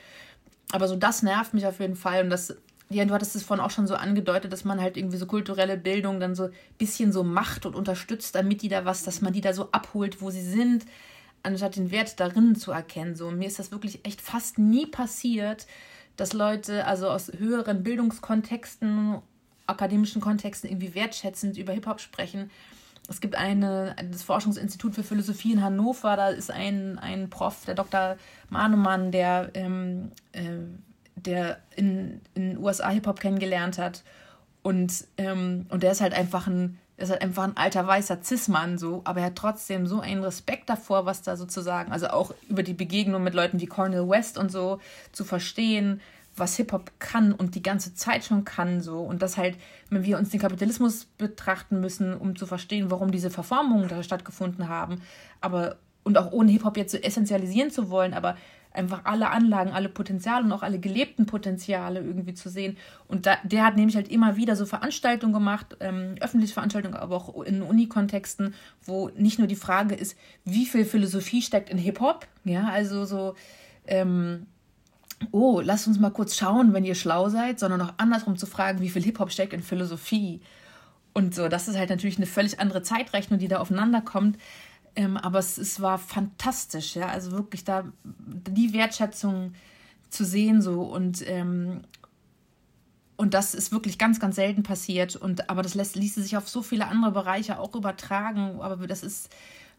[0.72, 2.24] Aber so, das nervt mich auf jeden Fall.
[2.24, 2.56] Und das,
[2.90, 5.78] ja, du hattest es vorhin auch schon so angedeutet, dass man halt irgendwie so kulturelle
[5.78, 9.34] Bildung dann so ein bisschen so macht und unterstützt, damit die da was, dass man
[9.34, 10.86] die da so abholt, wo sie sind,
[11.42, 13.16] anstatt den Wert darin zu erkennen.
[13.16, 15.68] So, mir ist das wirklich echt fast nie passiert,
[16.16, 19.18] dass Leute also aus höheren Bildungskontexten,
[19.66, 22.52] akademischen Kontexten irgendwie wertschätzend über Hip-Hop sprechen.
[23.10, 27.76] Es gibt eine, das Forschungsinstitut für Philosophie in Hannover, da ist ein, ein Prof, der
[27.76, 28.18] Dr.
[28.50, 30.60] Mahnemann, der, ähm, äh,
[31.16, 34.04] der in den USA Hip-Hop kennengelernt hat.
[34.62, 38.78] Und, ähm, und der ist halt einfach ein ist halt einfach ein alter weißer Cis-Mann
[38.78, 42.64] so, aber er hat trotzdem so einen Respekt davor, was da sozusagen, also auch über
[42.64, 44.80] die Begegnung mit Leuten wie Cornel West und so
[45.12, 46.02] zu verstehen,
[46.36, 49.58] was Hip-Hop kann und die ganze Zeit schon kann so und das halt,
[49.90, 54.70] wenn wir uns den Kapitalismus betrachten müssen, um zu verstehen, warum diese Verformungen da stattgefunden
[54.70, 55.02] haben,
[55.42, 58.36] aber und auch ohne Hip-Hop jetzt so essentialisieren zu wollen, aber
[58.74, 62.78] einfach alle Anlagen, alle Potenziale und auch alle gelebten Potenziale irgendwie zu sehen.
[63.08, 67.16] Und da, der hat nämlich halt immer wieder so Veranstaltungen gemacht, ähm, öffentliche Veranstaltungen, aber
[67.16, 72.28] auch in Unikontexten, wo nicht nur die Frage ist, wie viel Philosophie steckt in Hip-Hop,
[72.44, 73.36] ja, also so,
[73.86, 74.48] ähm,
[75.32, 78.82] oh, lasst uns mal kurz schauen, wenn ihr schlau seid, sondern auch andersrum zu fragen,
[78.82, 80.42] wie viel Hip-Hop steckt in Philosophie.
[81.14, 84.38] Und so, das ist halt natürlich eine völlig andere Zeitrechnung, die da aufeinander kommt.
[84.96, 87.08] Ähm, aber es, es war fantastisch, ja.
[87.08, 89.54] Also wirklich da die Wertschätzung
[90.10, 91.82] zu sehen so und ähm,
[93.16, 95.16] und das ist wirklich ganz, ganz selten passiert.
[95.16, 98.60] Und, aber das lässt, ließe sich auf so viele andere Bereiche auch übertragen.
[98.60, 99.30] Aber das ist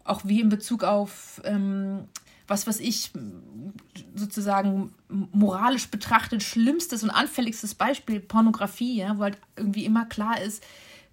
[0.04, 2.04] auch wie in Bezug auf, ähm,
[2.46, 3.10] was was ich
[4.14, 10.62] sozusagen moralisch betrachtet schlimmstes und anfälligstes Beispiel Pornografie, ja, wo halt irgendwie immer klar ist,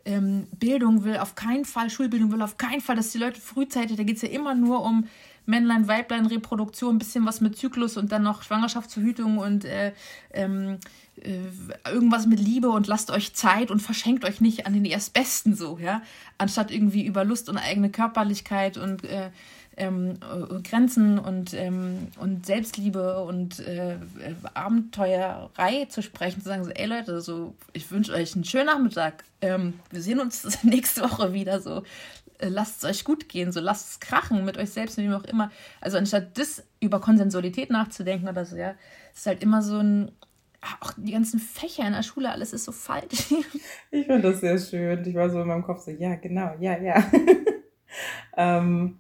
[0.06, 3.98] ähm, Bildung will auf keinen Fall, Schulbildung will auf keinen Fall, dass die Leute frühzeitig,
[3.98, 5.08] da geht es ja immer nur um
[5.46, 9.92] Männlein, Weiblein, Reproduktion, ein bisschen was mit Zyklus und dann noch Schwangerschaftsverhütung und äh,
[10.34, 10.78] ähm,
[11.22, 15.56] äh, irgendwas mit Liebe und lasst euch Zeit und verschenkt euch nicht an den Erstbesten
[15.56, 16.02] so, ja,
[16.38, 19.32] anstatt irgendwie über Lust und eigene Körperlichkeit und äh,
[19.82, 23.96] ähm, äh, Grenzen und, ähm, und Selbstliebe und äh,
[24.54, 29.24] Abenteuerei zu sprechen, zu sagen, so, ey Leute, so, ich wünsche euch einen schönen Nachmittag.
[29.41, 31.82] Ähm, wir sehen uns nächste Woche wieder so.
[32.38, 35.24] Äh, lasst es euch gut gehen, so lasst es krachen mit euch selbst, wem auch
[35.24, 35.52] immer.
[35.82, 38.76] Also anstatt das über Konsensualität nachzudenken oder so, ja,
[39.15, 40.12] ist halt immer so ein,
[40.80, 43.34] auch die ganzen Fächer in der Schule, alles ist so falsch.
[43.91, 45.04] ich finde das sehr schön.
[45.08, 47.04] Ich war so in meinem Kopf so, ja, genau, ja, ja.
[48.38, 49.00] ähm,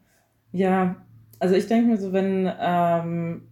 [0.51, 0.95] ja,
[1.39, 3.47] also ich denke mir so, wenn, ähm,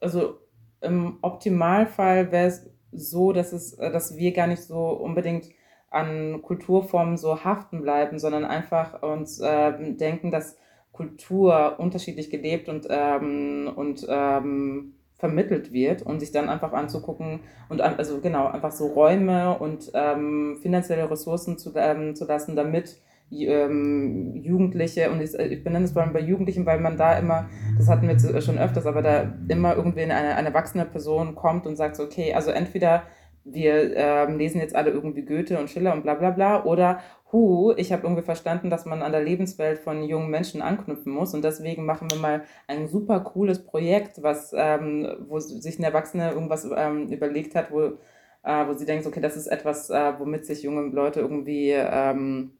[0.00, 0.38] also
[0.80, 5.50] im Optimalfall wäre es so, dass es, dass wir gar nicht so unbedingt
[5.90, 10.56] an Kulturformen so haften bleiben, sondern einfach uns äh, denken, dass
[10.92, 17.80] Kultur unterschiedlich gelebt und, ähm, und ähm, vermittelt wird und sich dann einfach anzugucken und
[17.80, 22.98] also genau einfach so Räume und ähm, finanzielle Ressourcen zu, ähm, zu lassen, damit
[23.30, 27.48] ähm, Jugendliche und ich, ich benenne es vor allem bei Jugendlichen, weil man da immer,
[27.78, 31.76] das hatten wir schon öfters, aber da immer irgendwie eine, eine erwachsene Person kommt und
[31.76, 33.04] sagt so, okay, also entweder
[33.44, 37.00] wir ähm, lesen jetzt alle irgendwie Goethe und Schiller und bla bla bla oder
[37.32, 41.32] hu, ich habe irgendwie verstanden, dass man an der Lebenswelt von jungen Menschen anknüpfen muss
[41.32, 46.32] und deswegen machen wir mal ein super cooles Projekt, was, ähm, wo sich eine Erwachsene
[46.32, 47.82] irgendwas ähm, überlegt hat, wo,
[48.42, 52.52] äh, wo sie denkt, okay, das ist etwas, äh, womit sich junge Leute irgendwie ähm,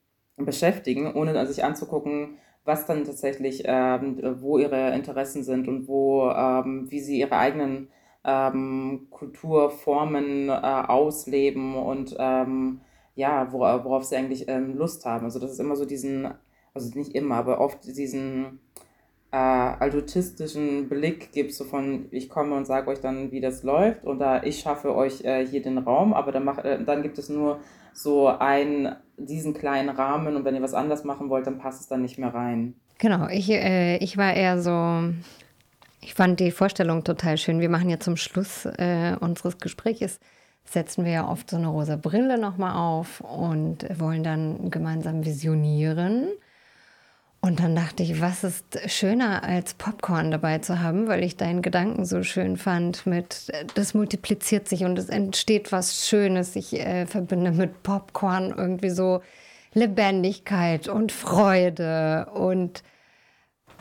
[0.44, 6.90] beschäftigen, ohne sich anzugucken, was dann tatsächlich, ähm, wo ihre Interessen sind und wo, ähm,
[6.90, 7.88] wie sie ihre eigenen
[8.24, 12.81] ähm, Kulturformen äh, ausleben und ähm,
[13.14, 15.24] ja, wor worauf sie eigentlich ähm, Lust haben.
[15.24, 16.29] Also das ist immer so diesen,
[16.74, 18.61] also nicht immer, aber oft diesen
[19.33, 24.05] äh, altruistischen Blick gibt, so von ich komme und sage euch dann, wie das läuft
[24.05, 27.29] oder ich schaffe euch äh, hier den Raum, aber dann, mach, äh, dann gibt es
[27.29, 27.61] nur
[27.92, 31.88] so einen, diesen kleinen Rahmen und wenn ihr was anders machen wollt, dann passt es
[31.88, 32.74] dann nicht mehr rein.
[32.98, 35.12] Genau, ich, äh, ich war eher so,
[36.00, 37.61] ich fand die Vorstellung total schön.
[37.61, 40.20] Wir machen ja zum Schluss äh, unseres Gesprächs,
[40.64, 46.29] setzen wir ja oft so eine rosa Brille nochmal auf und wollen dann gemeinsam visionieren.
[47.42, 51.62] Und dann dachte ich, was ist schöner als Popcorn dabei zu haben, weil ich deinen
[51.62, 56.55] Gedanken so schön fand mit, das multipliziert sich und es entsteht was Schönes.
[56.55, 59.22] Ich äh, verbinde mit Popcorn irgendwie so
[59.72, 62.83] Lebendigkeit und Freude und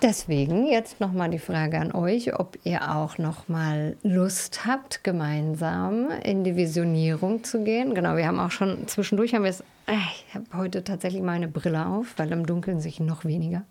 [0.02, 6.46] Deswegen jetzt nochmal die Frage an euch, ob ihr auch nochmal Lust habt, gemeinsam in
[6.46, 7.94] die Visionierung zu gehen.
[7.94, 9.60] Genau, wir haben auch schon zwischendurch haben wir es.
[9.88, 13.64] Äh, ich habe heute tatsächlich meine Brille auf, weil im Dunkeln sich noch weniger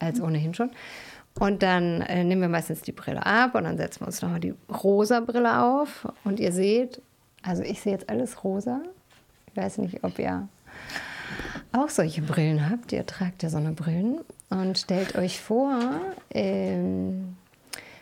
[0.00, 0.70] als ohnehin schon.
[1.38, 4.40] Und dann äh, nehmen wir meistens die Brille ab und dann setzen wir uns nochmal
[4.40, 6.08] die rosa Brille auf.
[6.24, 7.00] Und ihr seht,
[7.42, 8.80] also ich sehe jetzt alles rosa.
[9.46, 10.48] Ich weiß nicht, ob ihr
[11.72, 12.92] auch solche Brillen habt.
[12.92, 14.20] Ihr tragt ja so eine Brillen.
[14.48, 17.36] Und stellt euch vor, ähm,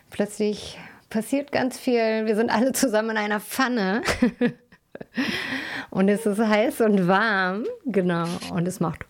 [0.09, 0.77] plötzlich
[1.09, 2.25] passiert ganz viel.
[2.25, 4.03] Wir sind alle zusammen in einer Pfanne.
[5.89, 7.65] und es ist heiß und warm.
[7.85, 8.27] Genau.
[8.51, 9.05] Und es macht.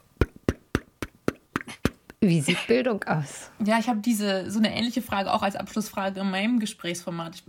[2.22, 3.52] Wie sieht Bildung aus?
[3.64, 7.36] Ja, ich habe diese so eine ähnliche Frage auch als Abschlussfrage in meinem Gesprächsformat.
[7.36, 7.44] Ich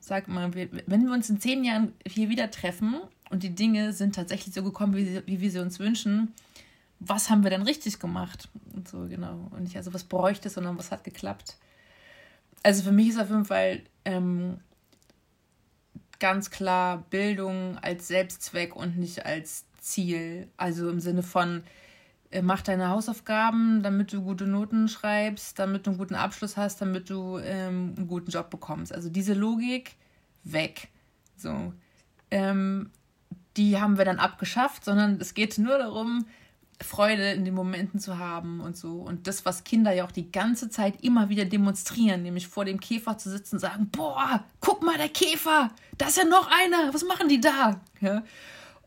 [0.00, 2.96] sage mal, wenn wir uns in zehn Jahren hier wieder treffen
[3.30, 6.34] und die Dinge sind tatsächlich so gekommen, wie, wie wir sie uns wünschen,
[7.00, 8.48] was haben wir denn richtig gemacht?
[8.74, 9.48] Und so, genau.
[9.50, 11.56] Und nicht also, was bräuchte, sondern was hat geklappt.
[12.62, 14.60] Also für mich ist auf jeden Fall ähm,
[16.18, 20.48] ganz klar Bildung als Selbstzweck und nicht als Ziel.
[20.58, 21.62] Also im Sinne von,
[22.30, 26.82] äh, mach deine Hausaufgaben, damit du gute Noten schreibst, damit du einen guten Abschluss hast,
[26.82, 28.94] damit du ähm, einen guten Job bekommst.
[28.94, 29.96] Also diese Logik
[30.44, 30.88] weg.
[31.36, 31.72] So.
[32.30, 32.90] Ähm,
[33.56, 36.26] die haben wir dann abgeschafft, sondern es geht nur darum,
[36.82, 39.00] Freude in den Momenten zu haben und so.
[39.00, 42.80] Und das, was Kinder ja auch die ganze Zeit immer wieder demonstrieren, nämlich vor dem
[42.80, 46.92] Käfer zu sitzen und sagen, boah, guck mal, der Käfer, da ist ja noch einer,
[46.94, 47.80] was machen die da?
[48.00, 48.22] Ja?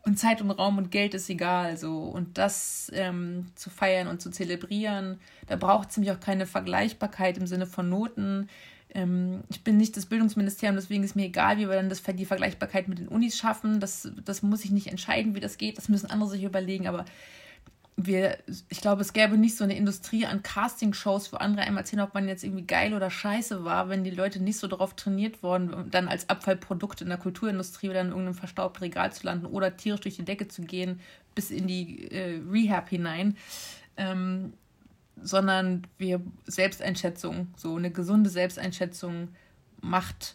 [0.02, 1.76] Und Zeit und Raum und Geld ist egal.
[1.76, 1.98] So.
[1.98, 7.38] Und das ähm, zu feiern und zu zelebrieren, da braucht es nämlich auch keine Vergleichbarkeit
[7.38, 8.48] im Sinne von Noten.
[8.92, 12.26] ähm, ich bin nicht das Bildungsministerium, deswegen ist mir egal, wie wir dann das, die
[12.26, 13.78] Vergleichbarkeit mit den Unis schaffen.
[13.78, 15.78] Das, das muss ich nicht entscheiden, wie das geht.
[15.78, 16.86] Das müssen andere sich überlegen.
[16.86, 17.04] Aber
[17.96, 22.02] wir, ich glaube, es gäbe nicht so eine Industrie an Casting-Shows, wo andere einmal erzählen,
[22.02, 25.42] ob man jetzt irgendwie geil oder scheiße war, wenn die Leute nicht so darauf trainiert
[25.42, 29.76] worden, dann als Abfallprodukt in der Kulturindustrie oder in irgendeinem verstaubten Regal zu landen oder
[29.76, 31.00] tierisch durch die Decke zu gehen,
[31.36, 33.36] bis in die äh, Rehab hinein.
[33.96, 34.54] Ähm,
[35.22, 39.28] sondern wir Selbsteinschätzung, so eine gesunde Selbsteinschätzung
[39.80, 40.34] macht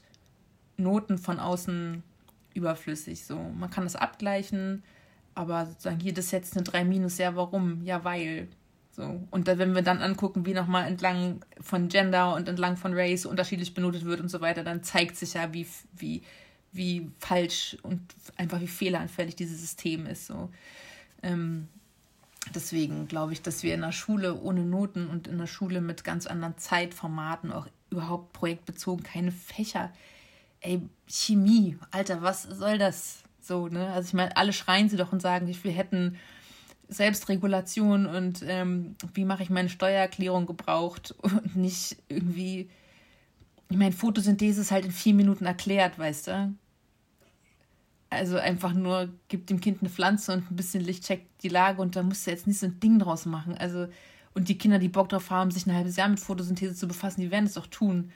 [0.78, 2.04] Noten von außen
[2.54, 3.26] überflüssig.
[3.26, 4.84] So, man kann das abgleichen,
[5.40, 7.82] aber sozusagen hier das jetzt eine 3 minus, ja, warum?
[7.86, 8.50] Ja, weil.
[8.92, 9.26] So.
[9.32, 13.26] Und da, wenn wir dann angucken, wie nochmal entlang von Gender und entlang von Race
[13.26, 16.24] unterschiedlich benotet wird und so weiter, dann zeigt sich ja, wie, wie,
[16.74, 18.02] wie falsch und
[18.36, 20.28] einfach wie fehleranfällig dieses System ist.
[20.28, 20.50] So.
[21.24, 21.70] Ähm,
[22.54, 26.04] deswegen glaube ich, dass wir in der Schule ohne Noten und in der Schule mit
[26.04, 29.94] ganz anderen Zeitformaten, auch überhaupt projektbezogen, keine Fächer.
[30.60, 33.24] Ey, Chemie, Alter, was soll das?
[33.50, 33.92] So, ne?
[33.92, 36.18] Also ich meine, alle schreien sie doch und sagen, wir hätten
[36.88, 42.70] Selbstregulation und ähm, wie mache ich meine Steuererklärung gebraucht und nicht irgendwie.
[43.72, 46.54] Ich meine, Photosynthese ist halt in vier Minuten erklärt, weißt du?
[48.12, 51.82] Also einfach nur, gibt dem Kind eine Pflanze und ein bisschen Licht checkt die Lage
[51.82, 53.56] und da musst du jetzt nicht so ein Ding draus machen.
[53.58, 53.88] Also,
[54.36, 57.22] und die Kinder, die Bock drauf haben, sich ein halbes Jahr mit Photosynthese zu befassen,
[57.22, 58.12] die werden es doch tun.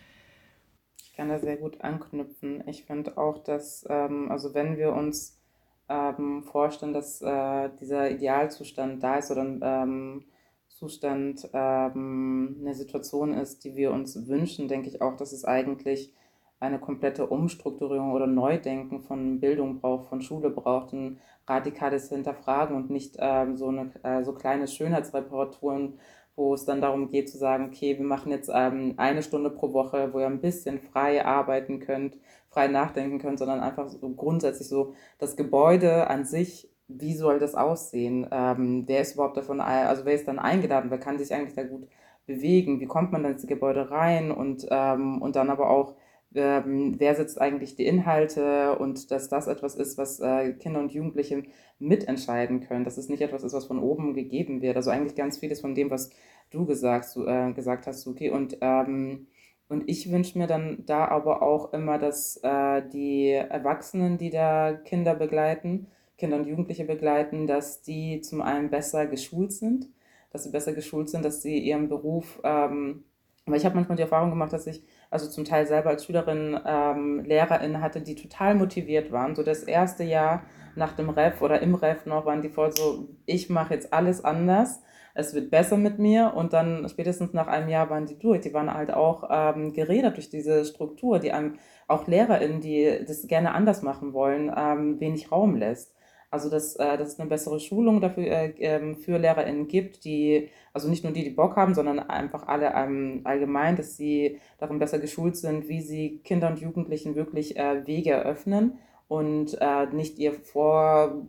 [1.14, 2.64] Ich kann da sehr gut anknüpfen.
[2.66, 5.40] Ich finde auch, dass, ähm, also wenn wir uns
[5.88, 10.26] ähm, vorstellen, dass äh, dieser Idealzustand da ist oder ein ähm,
[10.70, 16.12] Zustand ähm, eine Situation ist, die wir uns wünschen, denke ich auch, dass es eigentlich
[16.60, 22.90] eine komplette Umstrukturierung oder Neudenken von Bildung braucht, von Schule braucht, ein radikales Hinterfragen und
[22.90, 26.00] nicht ähm, so, eine, äh, so kleine Schönheitsreparaturen,
[26.36, 29.74] wo es dann darum geht zu sagen, okay, wir machen jetzt ähm, eine Stunde pro
[29.74, 32.18] Woche, wo ihr ein bisschen frei arbeiten könnt,
[32.50, 37.56] frei nachdenken könnt, sondern einfach so grundsätzlich so das Gebäude an sich, wie soll das
[37.56, 38.28] aussehen?
[38.32, 41.64] Ähm, wer ist überhaupt davon, also wer ist dann eingeladen, wer kann sich eigentlich da
[41.64, 41.88] gut
[42.26, 42.80] bewegen?
[42.80, 44.32] Wie kommt man dann ins Gebäude rein?
[44.32, 45.96] Und, ähm, und dann aber auch,
[46.36, 50.92] ähm, wer setzt eigentlich die Inhalte und dass das etwas ist, was äh, Kinder und
[50.92, 51.44] Jugendliche
[51.80, 54.76] mitentscheiden können, dass es nicht etwas ist, was von oben gegeben wird.
[54.76, 56.10] Also eigentlich ganz vieles von dem, was
[56.52, 58.30] du gesagt, äh, gesagt hast, Suki.
[58.30, 59.28] Und, ähm,
[59.70, 64.74] und ich wünsche mir dann da aber auch immer, dass äh, die Erwachsenen, die da
[64.74, 69.90] Kinder begleiten, Kinder und Jugendliche begleiten, dass die zum einen besser geschult sind,
[70.32, 73.04] dass sie besser geschult sind, dass sie ihren Beruf, ähm,
[73.46, 74.84] weil ich habe manchmal die Erfahrung gemacht, dass ich
[75.14, 79.36] also zum Teil selber als Schülerin ähm, LehrerInnen hatte, die total motiviert waren.
[79.36, 80.44] So das erste Jahr
[80.76, 84.26] nach dem Ref oder im Ref noch waren die voll so, ich mache jetzt alles
[84.26, 84.82] anders,
[85.16, 88.42] es wird besser mit mir und dann spätestens nach einem Jahr waren die durch.
[88.42, 93.28] Die waren halt auch ähm, geredet durch diese Struktur, die einem auch LehrerInnen, die das
[93.28, 95.93] gerne anders machen wollen, ähm, wenig Raum lässt.
[96.34, 100.50] Also dass, äh, dass es eine bessere Schulung dafür äh, ähm, für LehrerInnen gibt, die,
[100.74, 104.80] also nicht nur die, die Bock haben, sondern einfach alle ähm, allgemein, dass sie darin
[104.80, 110.18] besser geschult sind, wie sie Kinder und Jugendlichen wirklich äh, Wege eröffnen und äh, nicht
[110.18, 111.28] ihr vor,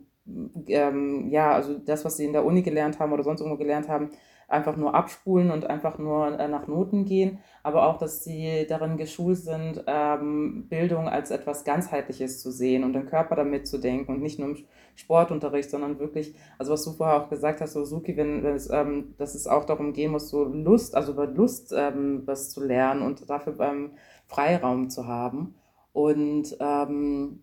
[0.67, 3.87] ähm, ja, also das, was sie in der Uni gelernt haben oder sonst irgendwo gelernt
[3.87, 4.09] haben,
[4.47, 8.97] einfach nur abspulen und einfach nur äh, nach Noten gehen, aber auch, dass sie darin
[8.97, 14.11] geschult sind, ähm, Bildung als etwas ganzheitliches zu sehen und den Körper damit zu denken
[14.13, 14.57] und nicht nur im
[14.95, 19.15] Sportunterricht, sondern wirklich, also was du vorher auch gesagt hast, Suzuki, wenn, wenn es, ähm,
[19.17, 23.01] dass es auch darum gehen muss, so Lust, also über Lust ähm, was zu lernen
[23.01, 23.91] und dafür ähm,
[24.27, 25.55] Freiraum zu haben.
[25.91, 27.41] Und ähm,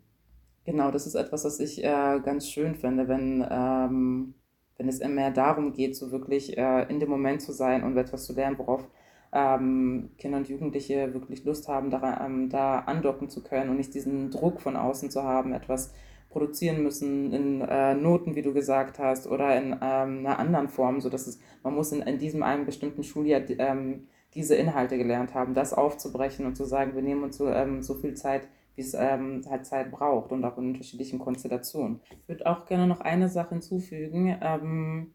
[0.65, 4.35] genau, das ist etwas, was ich äh, ganz schön finde, wenn ähm,
[4.83, 8.25] wenn es mehr darum geht, so wirklich äh, in dem Moment zu sein und etwas
[8.25, 8.85] zu lernen, worauf
[9.33, 13.95] ähm, Kinder und Jugendliche wirklich Lust haben, da, ähm, da andocken zu können und nicht
[13.95, 15.95] diesen Druck von außen zu haben, etwas
[16.31, 21.01] produzieren müssen in äh, Noten, wie du gesagt hast, oder in ähm, einer anderen Form,
[21.01, 25.55] sodass es, man muss in, in diesem einen bestimmten Schuljahr ähm, diese Inhalte gelernt haben,
[25.55, 28.95] das aufzubrechen und zu sagen, wir nehmen uns so, ähm, so viel Zeit wie es
[28.95, 32.01] ähm, halt Zeit braucht und auch in unterschiedlichen Konstellationen.
[32.11, 34.37] Ich würde auch gerne noch eine Sache hinzufügen.
[34.41, 35.13] Ähm,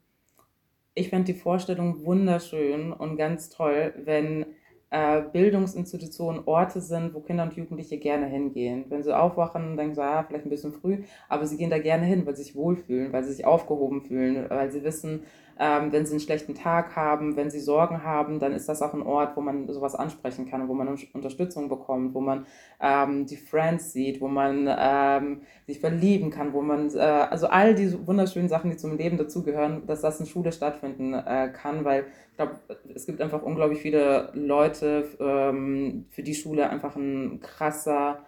[0.93, 4.45] ich fände die Vorstellung wunderschön und ganz toll, wenn
[4.89, 8.85] äh, Bildungsinstitutionen Orte sind, wo Kinder und Jugendliche gerne hingehen.
[8.89, 12.05] Wenn sie aufwachen, denken sie, ah, vielleicht ein bisschen früh, aber sie gehen da gerne
[12.05, 15.23] hin, weil sie sich wohlfühlen, weil sie sich aufgehoben fühlen, weil sie wissen,
[15.59, 18.93] ähm, wenn sie einen schlechten Tag haben, wenn sie Sorgen haben, dann ist das auch
[18.93, 22.45] ein Ort, wo man sowas ansprechen kann, wo man Unterstützung bekommt, wo man
[22.81, 27.75] ähm, die Friends sieht, wo man ähm, sich verlieben kann, wo man, äh, also all
[27.75, 32.05] diese wunderschönen Sachen, die zum Leben dazugehören, dass das in Schule stattfinden äh, kann, weil
[32.31, 32.59] ich glaube,
[32.93, 38.19] es gibt einfach unglaublich viele Leute, ähm, für die Schule einfach ein krasser,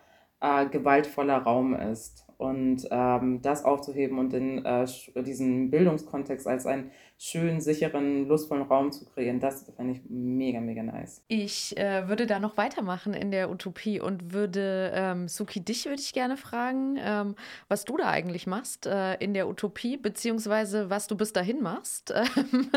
[0.41, 2.25] äh, gewaltvoller Raum ist.
[2.37, 4.85] Und ähm, das aufzuheben und in, äh,
[5.23, 6.91] diesen Bildungskontext als einen
[7.21, 11.21] schönen, sicheren, lustvollen Raum zu kreieren, das fände ich mega, mega nice.
[11.27, 16.01] Ich äh, würde da noch weitermachen in der Utopie und würde, ähm, Suki, dich würde
[16.01, 17.35] ich gerne fragen, ähm,
[17.67, 22.13] was du da eigentlich machst äh, in der Utopie, beziehungsweise was du bis dahin machst,
[22.37, 22.71] ähm,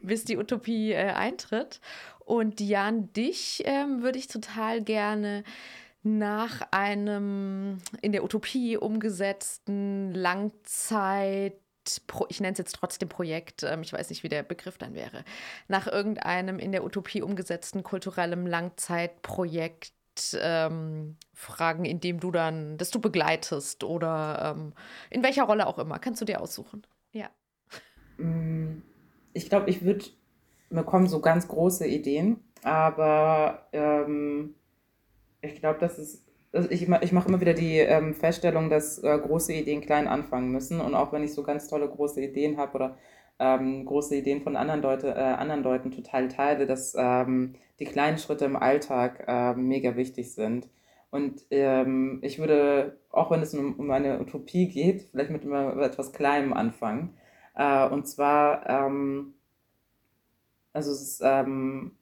[0.00, 1.82] bis die Utopie äh, eintritt.
[2.24, 5.44] Und Jan, dich ähm, würde ich total gerne
[6.02, 11.54] nach einem in der Utopie umgesetzten Langzeit
[12.28, 15.24] ich nenne es jetzt trotzdem Projekt, ähm, ich weiß nicht, wie der Begriff dann wäre,
[15.68, 19.92] nach irgendeinem in der Utopie umgesetzten kulturellem Langzeitprojekt
[20.40, 24.72] ähm, fragen, in dem du dann, das du begleitest oder ähm,
[25.10, 25.98] in welcher Rolle auch immer.
[25.98, 26.86] Kannst du dir aussuchen?
[27.12, 27.28] Ja.
[28.18, 28.82] Mm,
[29.32, 30.04] ich glaube, ich würde,
[30.70, 34.54] mir kommen so ganz große Ideen, aber ähm,
[35.40, 36.23] ich glaube, das ist,
[36.70, 40.80] ich, ich mache immer wieder die ähm, Feststellung, dass äh, große Ideen klein anfangen müssen.
[40.80, 42.96] Und auch wenn ich so ganz tolle große Ideen habe oder
[43.38, 48.18] ähm, große Ideen von anderen, Leute, äh, anderen Leuten total teile, dass ähm, die kleinen
[48.18, 50.68] Schritte im Alltag äh, mega wichtig sind.
[51.10, 56.12] Und ähm, ich würde, auch wenn es um, um eine Utopie geht, vielleicht mit etwas
[56.12, 57.16] Kleinem anfangen.
[57.54, 59.34] Äh, und zwar, ähm,
[60.72, 61.92] also es ist ähm,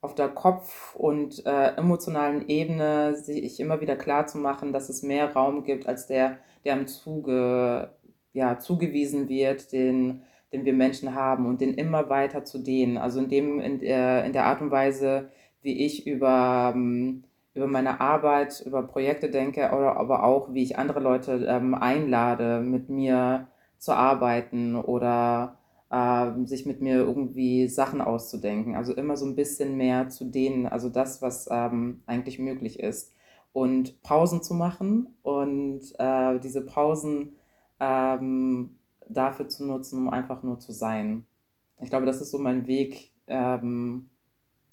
[0.00, 5.02] auf der Kopf- und äh, emotionalen Ebene sich immer wieder klar zu machen, dass es
[5.02, 7.90] mehr Raum gibt als der, der im Zuge,
[8.32, 10.22] ja, zugewiesen wird, den,
[10.52, 12.96] den wir Menschen haben und den immer weiter zu dehnen.
[12.96, 15.30] Also in, dem, in, der, in der Art und Weise,
[15.62, 17.24] wie ich über, ähm,
[17.54, 22.60] über meine Arbeit, über Projekte denke, oder aber auch, wie ich andere Leute ähm, einlade,
[22.60, 23.48] mit mir
[23.78, 25.58] zu arbeiten oder
[25.90, 28.76] äh, sich mit mir irgendwie Sachen auszudenken.
[28.76, 33.14] Also immer so ein bisschen mehr zu denen, also das, was ähm, eigentlich möglich ist.
[33.52, 37.32] Und Pausen zu machen und äh, diese Pausen
[37.80, 38.76] ähm,
[39.08, 41.26] dafür zu nutzen, um einfach nur zu sein.
[41.80, 44.10] Ich glaube, das ist so mein Weg ähm,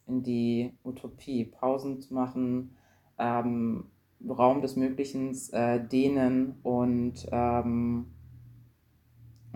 [0.05, 1.45] in die Utopie.
[1.45, 2.75] Pausen zu machen,
[3.17, 3.85] ähm,
[4.27, 8.07] Raum des Möglichen äh, dehnen und ähm,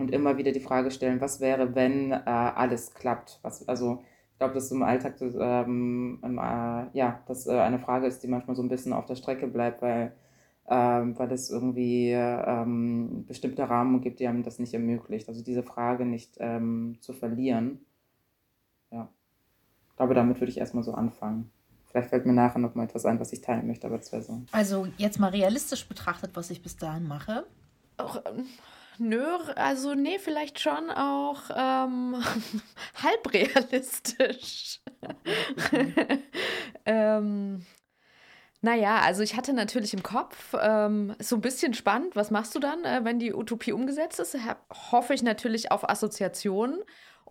[0.02, 3.38] und immer wieder die Frage stellen, was wäre, wenn äh, alles klappt?
[3.42, 8.06] Was, also ich glaube, dass im Alltag das, ähm, äh, ja, das äh, eine Frage
[8.06, 10.12] ist, die manchmal so ein bisschen auf der Strecke bleibt, weil,
[10.68, 15.28] ähm, weil es irgendwie ähm, bestimmte Rahmen gibt, die einem das nicht ermöglicht.
[15.28, 17.84] Also diese Frage nicht ähm, zu verlieren.
[18.90, 19.08] Ja,
[19.88, 21.52] ich glaube, damit würde ich erstmal so anfangen.
[21.86, 24.22] Vielleicht fällt mir nachher noch mal etwas ein, was ich teilen möchte, aber das wäre
[24.22, 24.42] so.
[24.50, 27.46] Also jetzt mal realistisch betrachtet, was ich bis dahin mache.
[27.98, 28.46] Auch, ähm,
[28.98, 29.24] Nö,
[29.56, 32.22] also nee, vielleicht schon auch ähm,
[33.02, 34.80] halb realistisch.
[36.86, 37.64] ähm,
[38.60, 42.60] naja, also ich hatte natürlich im Kopf ähm, so ein bisschen spannend, was machst du
[42.60, 44.36] dann, äh, wenn die Utopie umgesetzt ist?
[44.92, 46.80] Hoffe ich natürlich auf Assoziationen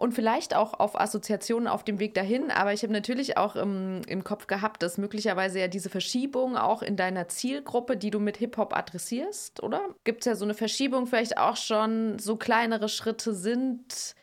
[0.02, 2.50] und vielleicht auch auf Assoziationen auf dem Weg dahin.
[2.50, 6.82] Aber ich habe natürlich auch im, im Kopf gehabt, dass möglicherweise ja diese Verschiebung auch
[6.82, 9.82] in deiner Zielgruppe, die du mit Hip-Hop adressierst, oder?
[10.04, 14.16] Gibt es ja so eine Verschiebung, vielleicht auch schon so kleinere Schritte sind,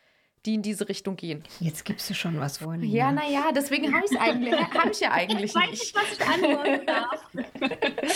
[0.47, 1.45] die in diese Richtung gehen.
[1.61, 2.75] Jetzt gibst du schon was vor.
[2.75, 5.73] Ja, naja, deswegen habe ich es eigentlich, hab ich ja eigentlich nicht.
[5.73, 7.27] Ich weiß nicht, was ich antworten darf.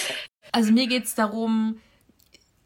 [0.55, 1.81] Also mir geht es darum,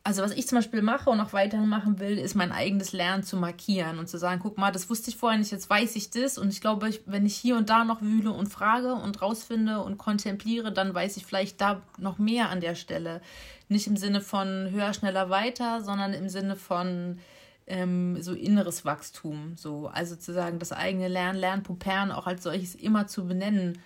[0.06, 3.24] also was ich zum Beispiel mache und auch weiterhin machen will, ist mein eigenes Lernen
[3.24, 6.10] zu markieren und zu sagen, guck mal, das wusste ich vorher nicht, jetzt weiß ich
[6.10, 6.38] das.
[6.38, 9.98] Und ich glaube, wenn ich hier und da noch wühle und frage und rausfinde und
[9.98, 13.20] kontempliere, dann weiß ich vielleicht da noch mehr an der Stelle.
[13.68, 17.18] Nicht im Sinne von höher, schneller, weiter, sondern im Sinne von
[17.66, 19.54] ähm, so inneres Wachstum.
[19.56, 19.88] So.
[19.88, 23.80] Also zu sagen, das eigene Lernen, Lernpupern auch als solches immer zu benennen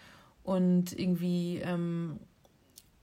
[0.45, 2.21] und irgendwie ähm,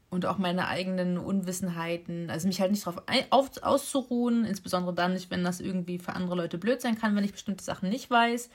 [0.09, 5.29] und auch meine eigenen Unwissenheiten, also mich halt nicht darauf auf, auszuruhen, insbesondere dann nicht,
[5.29, 8.49] wenn das irgendwie für andere Leute blöd sein kann, wenn ich bestimmte Sachen nicht weiß.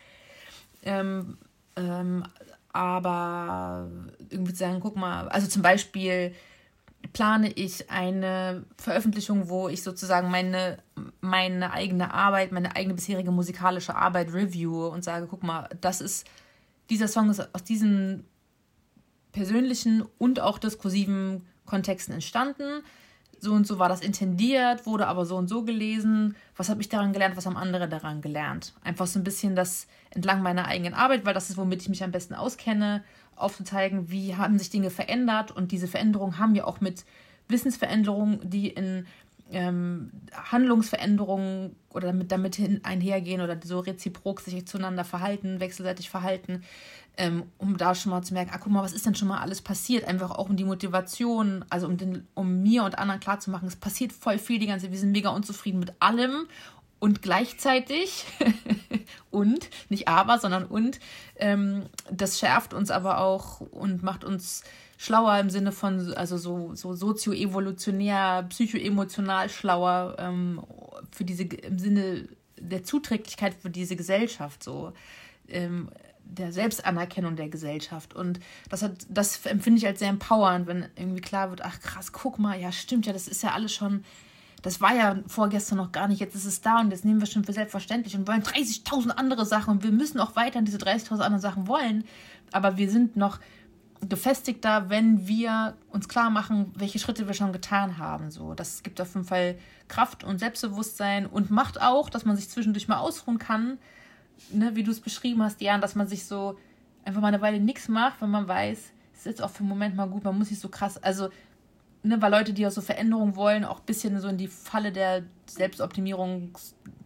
[0.83, 1.37] Ähm,
[1.77, 2.25] ähm,
[2.73, 3.91] aber
[4.31, 6.35] irgendwie zu sagen, guck mal, also zum Beispiel
[7.13, 10.79] plane ich eine Veröffentlichung, wo ich sozusagen meine,
[11.21, 16.27] meine eigene Arbeit, meine eigene bisherige musikalische Arbeit reviewe und sage, guck mal, das ist,
[16.89, 18.25] dieser Song ist aus diesen
[19.33, 22.83] persönlichen und auch diskursiven Kontexten entstanden.
[23.39, 26.37] so und so war das intendiert, wurde aber so und so gelesen.
[26.57, 28.73] Was habe ich daran gelernt, was haben andere daran gelernt?
[28.85, 32.05] Einfach so ein bisschen das entlang meiner eigenen Arbeit, weil das ist, womit ich mich
[32.05, 33.03] am besten auskenne,
[33.35, 37.05] aufzuzeigen, wie haben sich Dinge verändert und diese Veränderungen haben ja auch mit
[37.49, 39.07] Wissensveränderungen, die in
[39.53, 46.63] ähm, Handlungsveränderungen oder damit, damit einhergehen oder so reziprok sich zueinander verhalten, wechselseitig verhalten,
[47.17, 49.41] ähm, um da schon mal zu merken, ah, guck mal, was ist denn schon mal
[49.41, 50.05] alles passiert?
[50.05, 54.13] Einfach auch um die Motivation, also um, den, um mir und anderen klarzumachen, es passiert
[54.13, 56.47] voll viel die ganze Zeit, wir sind mega unzufrieden mit allem
[56.99, 58.25] und gleichzeitig
[59.31, 61.01] und, nicht aber, sondern und,
[61.37, 64.63] ähm, das schärft uns aber auch und macht uns
[64.97, 70.63] schlauer im Sinne von, also so, so sozioevolutionär, psychoemotional schlauer ähm,
[71.11, 74.93] für diese, im Sinne der Zuträglichkeit für diese Gesellschaft, so.
[75.49, 75.89] Ähm,
[76.35, 78.15] der Selbstanerkennung der Gesellschaft.
[78.15, 82.13] Und das hat, das empfinde ich als sehr empowernd, wenn irgendwie klar wird, ach krass,
[82.13, 84.05] guck mal, ja, stimmt ja, das ist ja alles schon,
[84.63, 87.27] das war ja vorgestern noch gar nicht, jetzt ist es da und jetzt nehmen wir
[87.27, 91.21] schon für selbstverständlich und wollen 30.000 andere Sachen und wir müssen auch weiter diese 30.000
[91.21, 92.05] anderen Sachen wollen.
[92.53, 93.41] Aber wir sind noch
[94.09, 98.31] gefestigter, wenn wir uns klar machen, welche Schritte wir schon getan haben.
[98.31, 99.57] So, das gibt auf jeden Fall
[99.89, 103.79] Kraft und Selbstbewusstsein und macht auch, dass man sich zwischendurch mal ausruhen kann,
[104.51, 106.59] ne, wie du es beschrieben hast, Jan, dass man sich so
[107.05, 108.79] einfach mal eine Weile nichts macht, wenn man weiß,
[109.13, 111.29] es ist jetzt auch für einen Moment mal gut, man muss sich so krass, also,
[112.03, 114.93] ne, weil Leute, die auch so Veränderungen wollen, auch ein bisschen so in die Falle
[114.93, 116.53] der Selbstoptimierung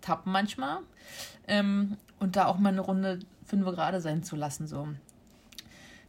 [0.01, 0.78] tappen manchmal.
[1.49, 4.89] Ähm, und da auch mal eine Runde fünf gerade sein zu lassen, so.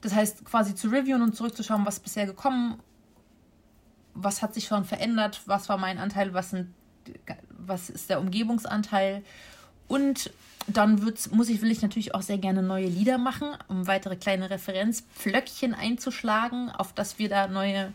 [0.01, 2.79] Das heißt, quasi zu reviewen und zurückzuschauen, was ist bisher gekommen,
[4.13, 6.73] was hat sich schon verändert, was war mein Anteil, was, sind,
[7.49, 9.23] was ist der Umgebungsanteil
[9.87, 10.31] und
[10.67, 14.17] dann wird's, muss ich, will ich natürlich auch sehr gerne neue Lieder machen, um weitere
[14.17, 17.93] kleine Referenzpflöckchen einzuschlagen, auf das wir da neue,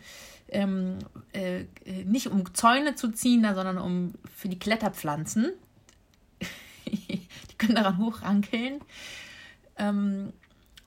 [0.49, 0.99] ähm,
[1.32, 1.64] äh,
[2.05, 5.53] nicht um Zäune zu ziehen, sondern um für die Kletterpflanzen.
[6.86, 8.80] die können daran hochrankeln.
[9.76, 10.32] Ähm,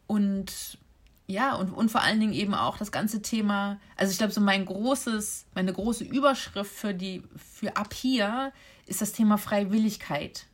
[0.07, 0.79] und
[1.27, 4.41] ja, und, und vor allen Dingen eben auch das ganze Thema, also ich glaube, so
[4.41, 8.51] mein großes, meine große Überschrift für die, für ab hier
[8.85, 10.45] ist das Thema Freiwilligkeit.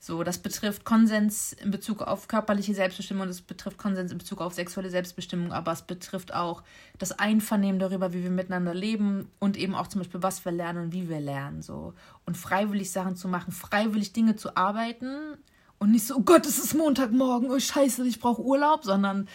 [0.00, 4.54] So, das betrifft Konsens in Bezug auf körperliche Selbstbestimmung, das betrifft Konsens in Bezug auf
[4.54, 6.62] sexuelle Selbstbestimmung, aber es betrifft auch
[6.98, 10.84] das Einvernehmen darüber, wie wir miteinander leben und eben auch zum Beispiel, was wir lernen
[10.84, 11.62] und wie wir lernen.
[11.62, 11.94] So.
[12.26, 15.36] Und freiwillig Sachen zu machen, freiwillig Dinge zu arbeiten
[15.78, 19.28] und nicht so, oh Gott, es ist Montagmorgen, oh Scheiße, ich brauche Urlaub, sondern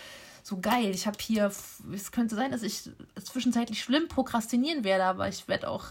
[0.44, 1.52] so geil, ich habe hier,
[1.94, 2.90] es könnte sein, dass ich
[3.22, 5.86] zwischenzeitlich schlimm prokrastinieren werde, aber ich werde auch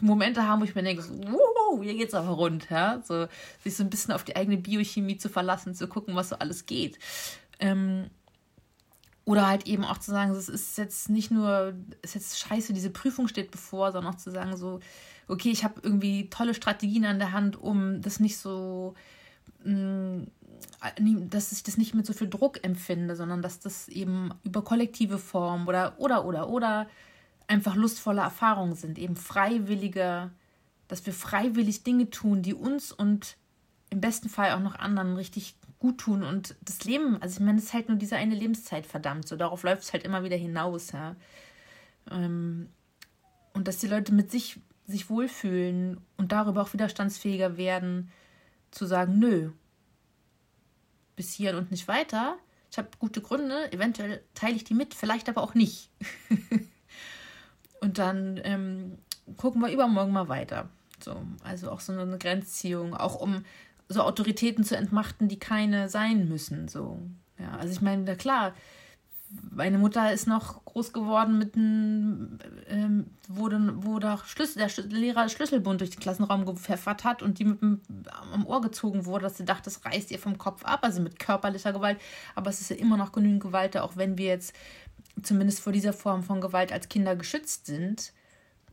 [0.00, 3.02] Momente haben, wo ich mir denke, so, wow, hier geht's aber rund, ja.
[3.04, 3.26] So,
[3.62, 6.66] sich so ein bisschen auf die eigene Biochemie zu verlassen, zu gucken, was so alles
[6.66, 6.98] geht.
[7.60, 8.10] Ähm,
[9.28, 12.72] oder halt eben auch zu sagen, es ist jetzt nicht nur, es ist jetzt scheiße,
[12.72, 14.80] diese Prüfung steht bevor, sondern auch zu sagen, so,
[15.28, 18.94] okay, ich habe irgendwie tolle Strategien an der Hand, um das nicht so,
[19.64, 20.22] mm,
[21.28, 25.18] dass ich das nicht mit so viel Druck empfinde, sondern dass das eben über kollektive
[25.18, 26.88] Form oder, oder, oder, oder
[27.48, 30.30] einfach lustvolle Erfahrungen sind, eben freiwillige,
[30.86, 33.36] dass wir freiwillig Dinge tun, die uns und
[33.90, 37.58] im besten Fall auch noch anderen richtig gut tun und das Leben, also ich meine,
[37.58, 40.36] es ist halt nur diese eine Lebenszeit, verdammt, so darauf läuft es halt immer wieder
[40.36, 41.16] hinaus, ja.
[42.10, 42.68] Ähm,
[43.54, 48.10] und dass die Leute mit sich sich wohlfühlen und darüber auch widerstandsfähiger werden,
[48.70, 49.50] zu sagen, nö,
[51.14, 52.38] bis hier und nicht weiter.
[52.70, 55.90] Ich habe gute Gründe, eventuell teile ich die mit, vielleicht aber auch nicht.
[57.80, 58.98] Und dann ähm,
[59.36, 60.68] gucken wir übermorgen mal weiter.
[61.00, 63.44] So, also auch so eine Grenzziehung, auch um
[63.88, 66.68] so Autoritäten zu entmachten, die keine sein müssen.
[66.68, 66.98] So,
[67.38, 68.52] ja, also ich meine, klar,
[69.50, 74.84] meine Mutter ist noch groß geworden mit einem, ähm, wo, dann, wo da Schlüssel, der
[74.86, 77.80] Lehrer Schlüsselbund durch den Klassenraum gepfeffert hat und die mit dem
[78.32, 81.18] am Ohr gezogen wurde, dass sie dachte, das reißt ihr vom Kopf ab, also mit
[81.18, 81.98] körperlicher Gewalt.
[82.34, 84.54] Aber es ist ja immer noch genügend Gewalt, auch wenn wir jetzt
[85.22, 88.12] zumindest vor dieser Form von Gewalt als Kinder geschützt sind,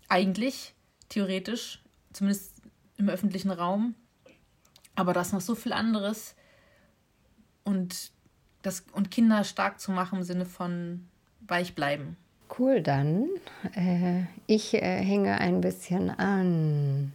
[0.07, 0.73] eigentlich,
[1.09, 1.81] theoretisch,
[2.13, 2.53] zumindest
[2.97, 3.95] im öffentlichen Raum.
[4.95, 6.35] Aber da ist noch so viel anderes.
[7.63, 8.11] Und,
[8.61, 11.07] das, und Kinder stark zu machen im Sinne von
[11.41, 12.17] weich bleiben.
[12.57, 13.27] Cool, dann.
[13.73, 17.13] Äh, ich äh, hänge ein bisschen an.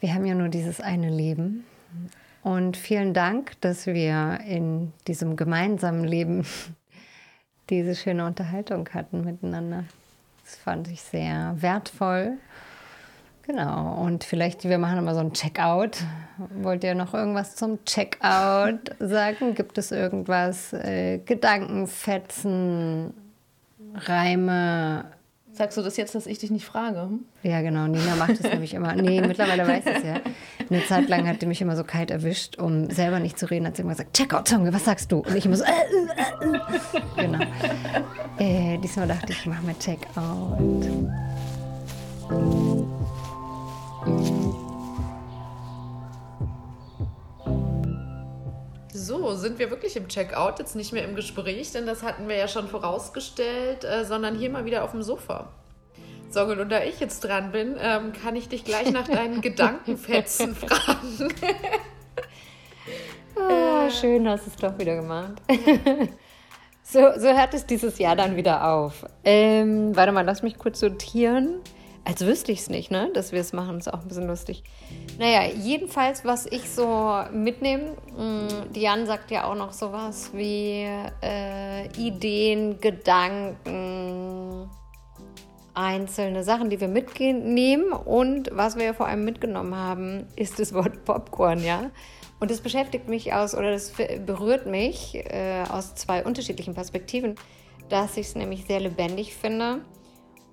[0.00, 1.64] Wir haben ja nur dieses eine Leben.
[2.42, 6.44] Und vielen Dank, dass wir in diesem gemeinsamen Leben
[7.70, 9.84] diese schöne Unterhaltung hatten miteinander.
[10.44, 12.38] Das fand ich sehr wertvoll.
[13.46, 15.98] Genau, und vielleicht, wir machen immer so ein Checkout.
[16.62, 19.54] Wollt ihr noch irgendwas zum Checkout sagen?
[19.54, 23.14] Gibt es irgendwas, äh, Gedankenfetzen,
[23.94, 25.06] Reime,
[25.52, 27.02] Sagst du das jetzt, dass ich dich nicht frage?
[27.02, 27.24] Hm?
[27.42, 27.86] Ja, genau.
[27.86, 28.94] Nina macht es nämlich immer.
[28.94, 30.20] Nee, mittlerweile weiß ich es ja.
[30.70, 33.66] Eine Zeit lang hat die mich immer so kalt erwischt, um selber nicht zu reden.
[33.66, 35.18] Hat sie immer gesagt, Checkout, Zunge, was sagst du?
[35.18, 37.22] Und ich immer so, äh, äh, äh.
[37.22, 37.44] genau.
[38.38, 40.86] Äh, diesmal dachte ich, ich mache mal Checkout.
[49.10, 52.36] So, sind wir wirklich im Checkout, jetzt nicht mehr im Gespräch, denn das hatten wir
[52.36, 55.48] ja schon vorausgestellt, äh, sondern hier mal wieder auf dem Sofa.
[56.30, 60.54] Songel, und da ich jetzt dran bin, ähm, kann ich dich gleich nach deinen Gedankenfetzen
[60.54, 61.28] fragen.
[63.34, 65.42] oh, schön, hast du es doch wieder gemacht.
[66.84, 69.04] so, so hört es dieses Jahr dann wieder auf.
[69.24, 71.56] Ähm, warte mal, lass mich kurz sortieren.
[72.04, 73.10] Als wüsste ich es nicht, ne?
[73.12, 74.64] Dass wir es machen, ist auch ein bisschen lustig.
[75.18, 80.86] Naja, jedenfalls, was ich so mitnehme, mm, Diane sagt ja auch noch sowas wie
[81.22, 84.70] äh, Ideen, Gedanken,
[85.74, 87.92] einzelne Sachen, die wir mitnehmen.
[87.92, 91.90] Und was wir ja vor allem mitgenommen haben, ist das Wort Popcorn, ja.
[92.40, 93.92] Und das beschäftigt mich aus, oder das
[94.24, 97.34] berührt mich äh, aus zwei unterschiedlichen Perspektiven,
[97.90, 99.80] dass ich es nämlich sehr lebendig finde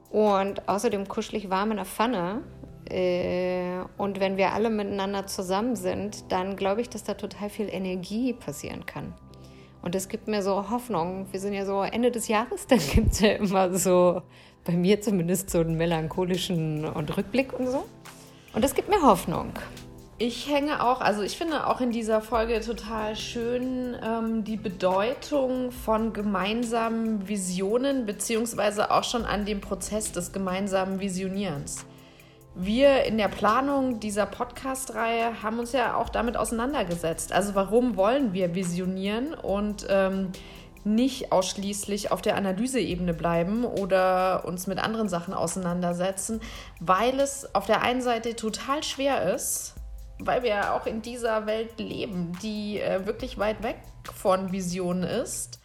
[0.10, 2.42] und außerdem kuschelig warm in der Pfanne.
[2.90, 7.68] Äh, und wenn wir alle miteinander zusammen sind, dann glaube ich, dass da total viel
[7.70, 9.14] Energie passieren kann.
[9.82, 11.28] Und das gibt mir so Hoffnung.
[11.32, 14.22] Wir sind ja so Ende des Jahres, dann gibt es ja immer so,
[14.66, 17.86] bei mir zumindest, so einen melancholischen und Rückblick und so.
[18.54, 19.54] Und das gibt mir Hoffnung.
[20.20, 25.72] Ich hänge auch, also ich finde auch in dieser Folge total schön ähm, die Bedeutung
[25.72, 31.86] von gemeinsamen Visionen, beziehungsweise auch schon an dem Prozess des gemeinsamen Visionierens.
[32.56, 37.32] Wir in der Planung dieser Podcast-Reihe haben uns ja auch damit auseinandergesetzt.
[37.32, 40.32] Also warum wollen wir visionieren und ähm,
[40.84, 46.42] nicht ausschließlich auf der Analyseebene bleiben oder uns mit anderen Sachen auseinandersetzen,
[46.80, 49.77] weil es auf der einen Seite total schwer ist,
[50.20, 53.78] weil wir ja auch in dieser Welt leben, die äh, wirklich weit weg
[54.14, 55.60] von Visionen ist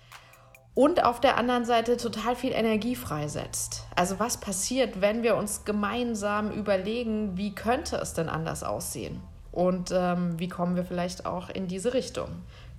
[0.75, 3.87] und auf der anderen Seite total viel Energie freisetzt.
[3.95, 9.21] Also was passiert, wenn wir uns gemeinsam überlegen, wie könnte es denn anders aussehen?
[9.51, 12.29] Und ähm, wie kommen wir vielleicht auch in diese Richtung?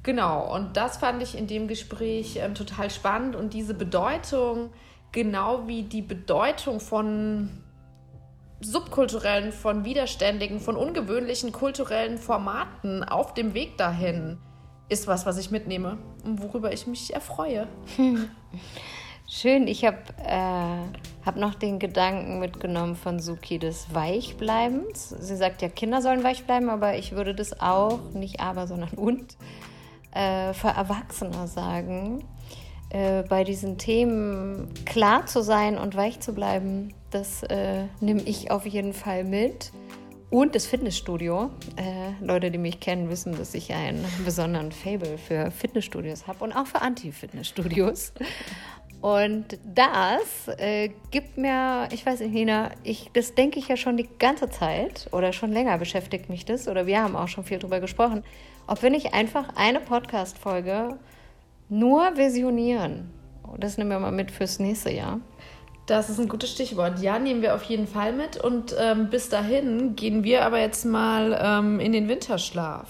[0.01, 4.71] Genau, und das fand ich in dem Gespräch ähm, total spannend und diese Bedeutung,
[5.11, 7.62] genau wie die Bedeutung von
[8.63, 14.37] subkulturellen, von widerständigen, von ungewöhnlichen kulturellen Formaten auf dem Weg dahin
[14.89, 17.67] ist was, was ich mitnehme und worüber ich mich erfreue.
[19.27, 25.09] Schön, ich habe äh, hab noch den Gedanken mitgenommen von Suki des Weichbleibens.
[25.09, 28.89] Sie sagt ja, Kinder sollen weich bleiben, aber ich würde das auch, nicht aber, sondern
[28.89, 29.37] und,
[30.11, 32.23] äh, für Erwachsene sagen.
[32.89, 38.51] Äh, bei diesen Themen klar zu sein und weich zu bleiben, das äh, nehme ich
[38.51, 39.71] auf jeden Fall mit.
[40.29, 41.51] Und das Fitnessstudio.
[41.75, 46.53] Äh, Leute, die mich kennen, wissen, dass ich einen besonderen Fable für Fitnessstudios habe und
[46.53, 48.13] auch für Anti-Fitnessstudios.
[49.03, 53.97] Und das äh, gibt mir, ich weiß nicht, Nina, ich, das denke ich ja schon
[53.97, 57.59] die ganze Zeit oder schon länger beschäftigt mich das oder wir haben auch schon viel
[57.59, 58.23] darüber gesprochen,
[58.65, 60.97] ob wir nicht einfach eine Podcast-Folge
[61.67, 63.11] nur visionieren.
[63.57, 65.19] Das nehmen wir mal mit fürs nächste Jahr.
[65.85, 66.99] Das ist ein gutes Stichwort.
[66.99, 68.37] Ja, nehmen wir auf jeden Fall mit.
[68.37, 72.87] Und ähm, bis dahin gehen wir aber jetzt mal ähm, in den Winterschlaf.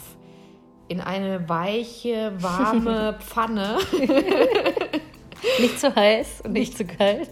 [0.88, 3.78] In eine weiche, warme Pfanne.
[5.60, 7.30] nicht zu heiß und nicht zu kalt.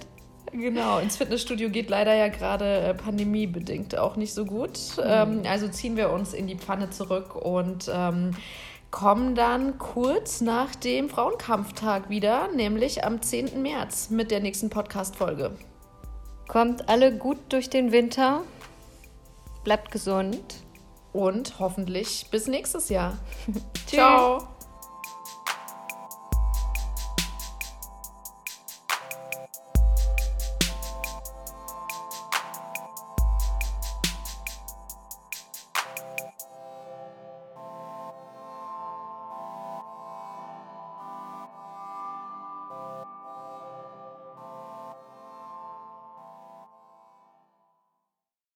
[0.51, 4.79] Genau, ins Fitnessstudio geht leider ja gerade äh, pandemiebedingt auch nicht so gut.
[4.97, 5.03] Mhm.
[5.05, 8.31] Ähm, also ziehen wir uns in die Pfanne zurück und ähm,
[8.91, 13.61] kommen dann kurz nach dem Frauenkampftag wieder, nämlich am 10.
[13.61, 15.57] März mit der nächsten Podcast-Folge.
[16.47, 18.43] Kommt alle gut durch den Winter,
[19.63, 20.57] bleibt gesund
[21.13, 23.17] und hoffentlich bis nächstes Jahr.
[23.87, 24.50] Ciao.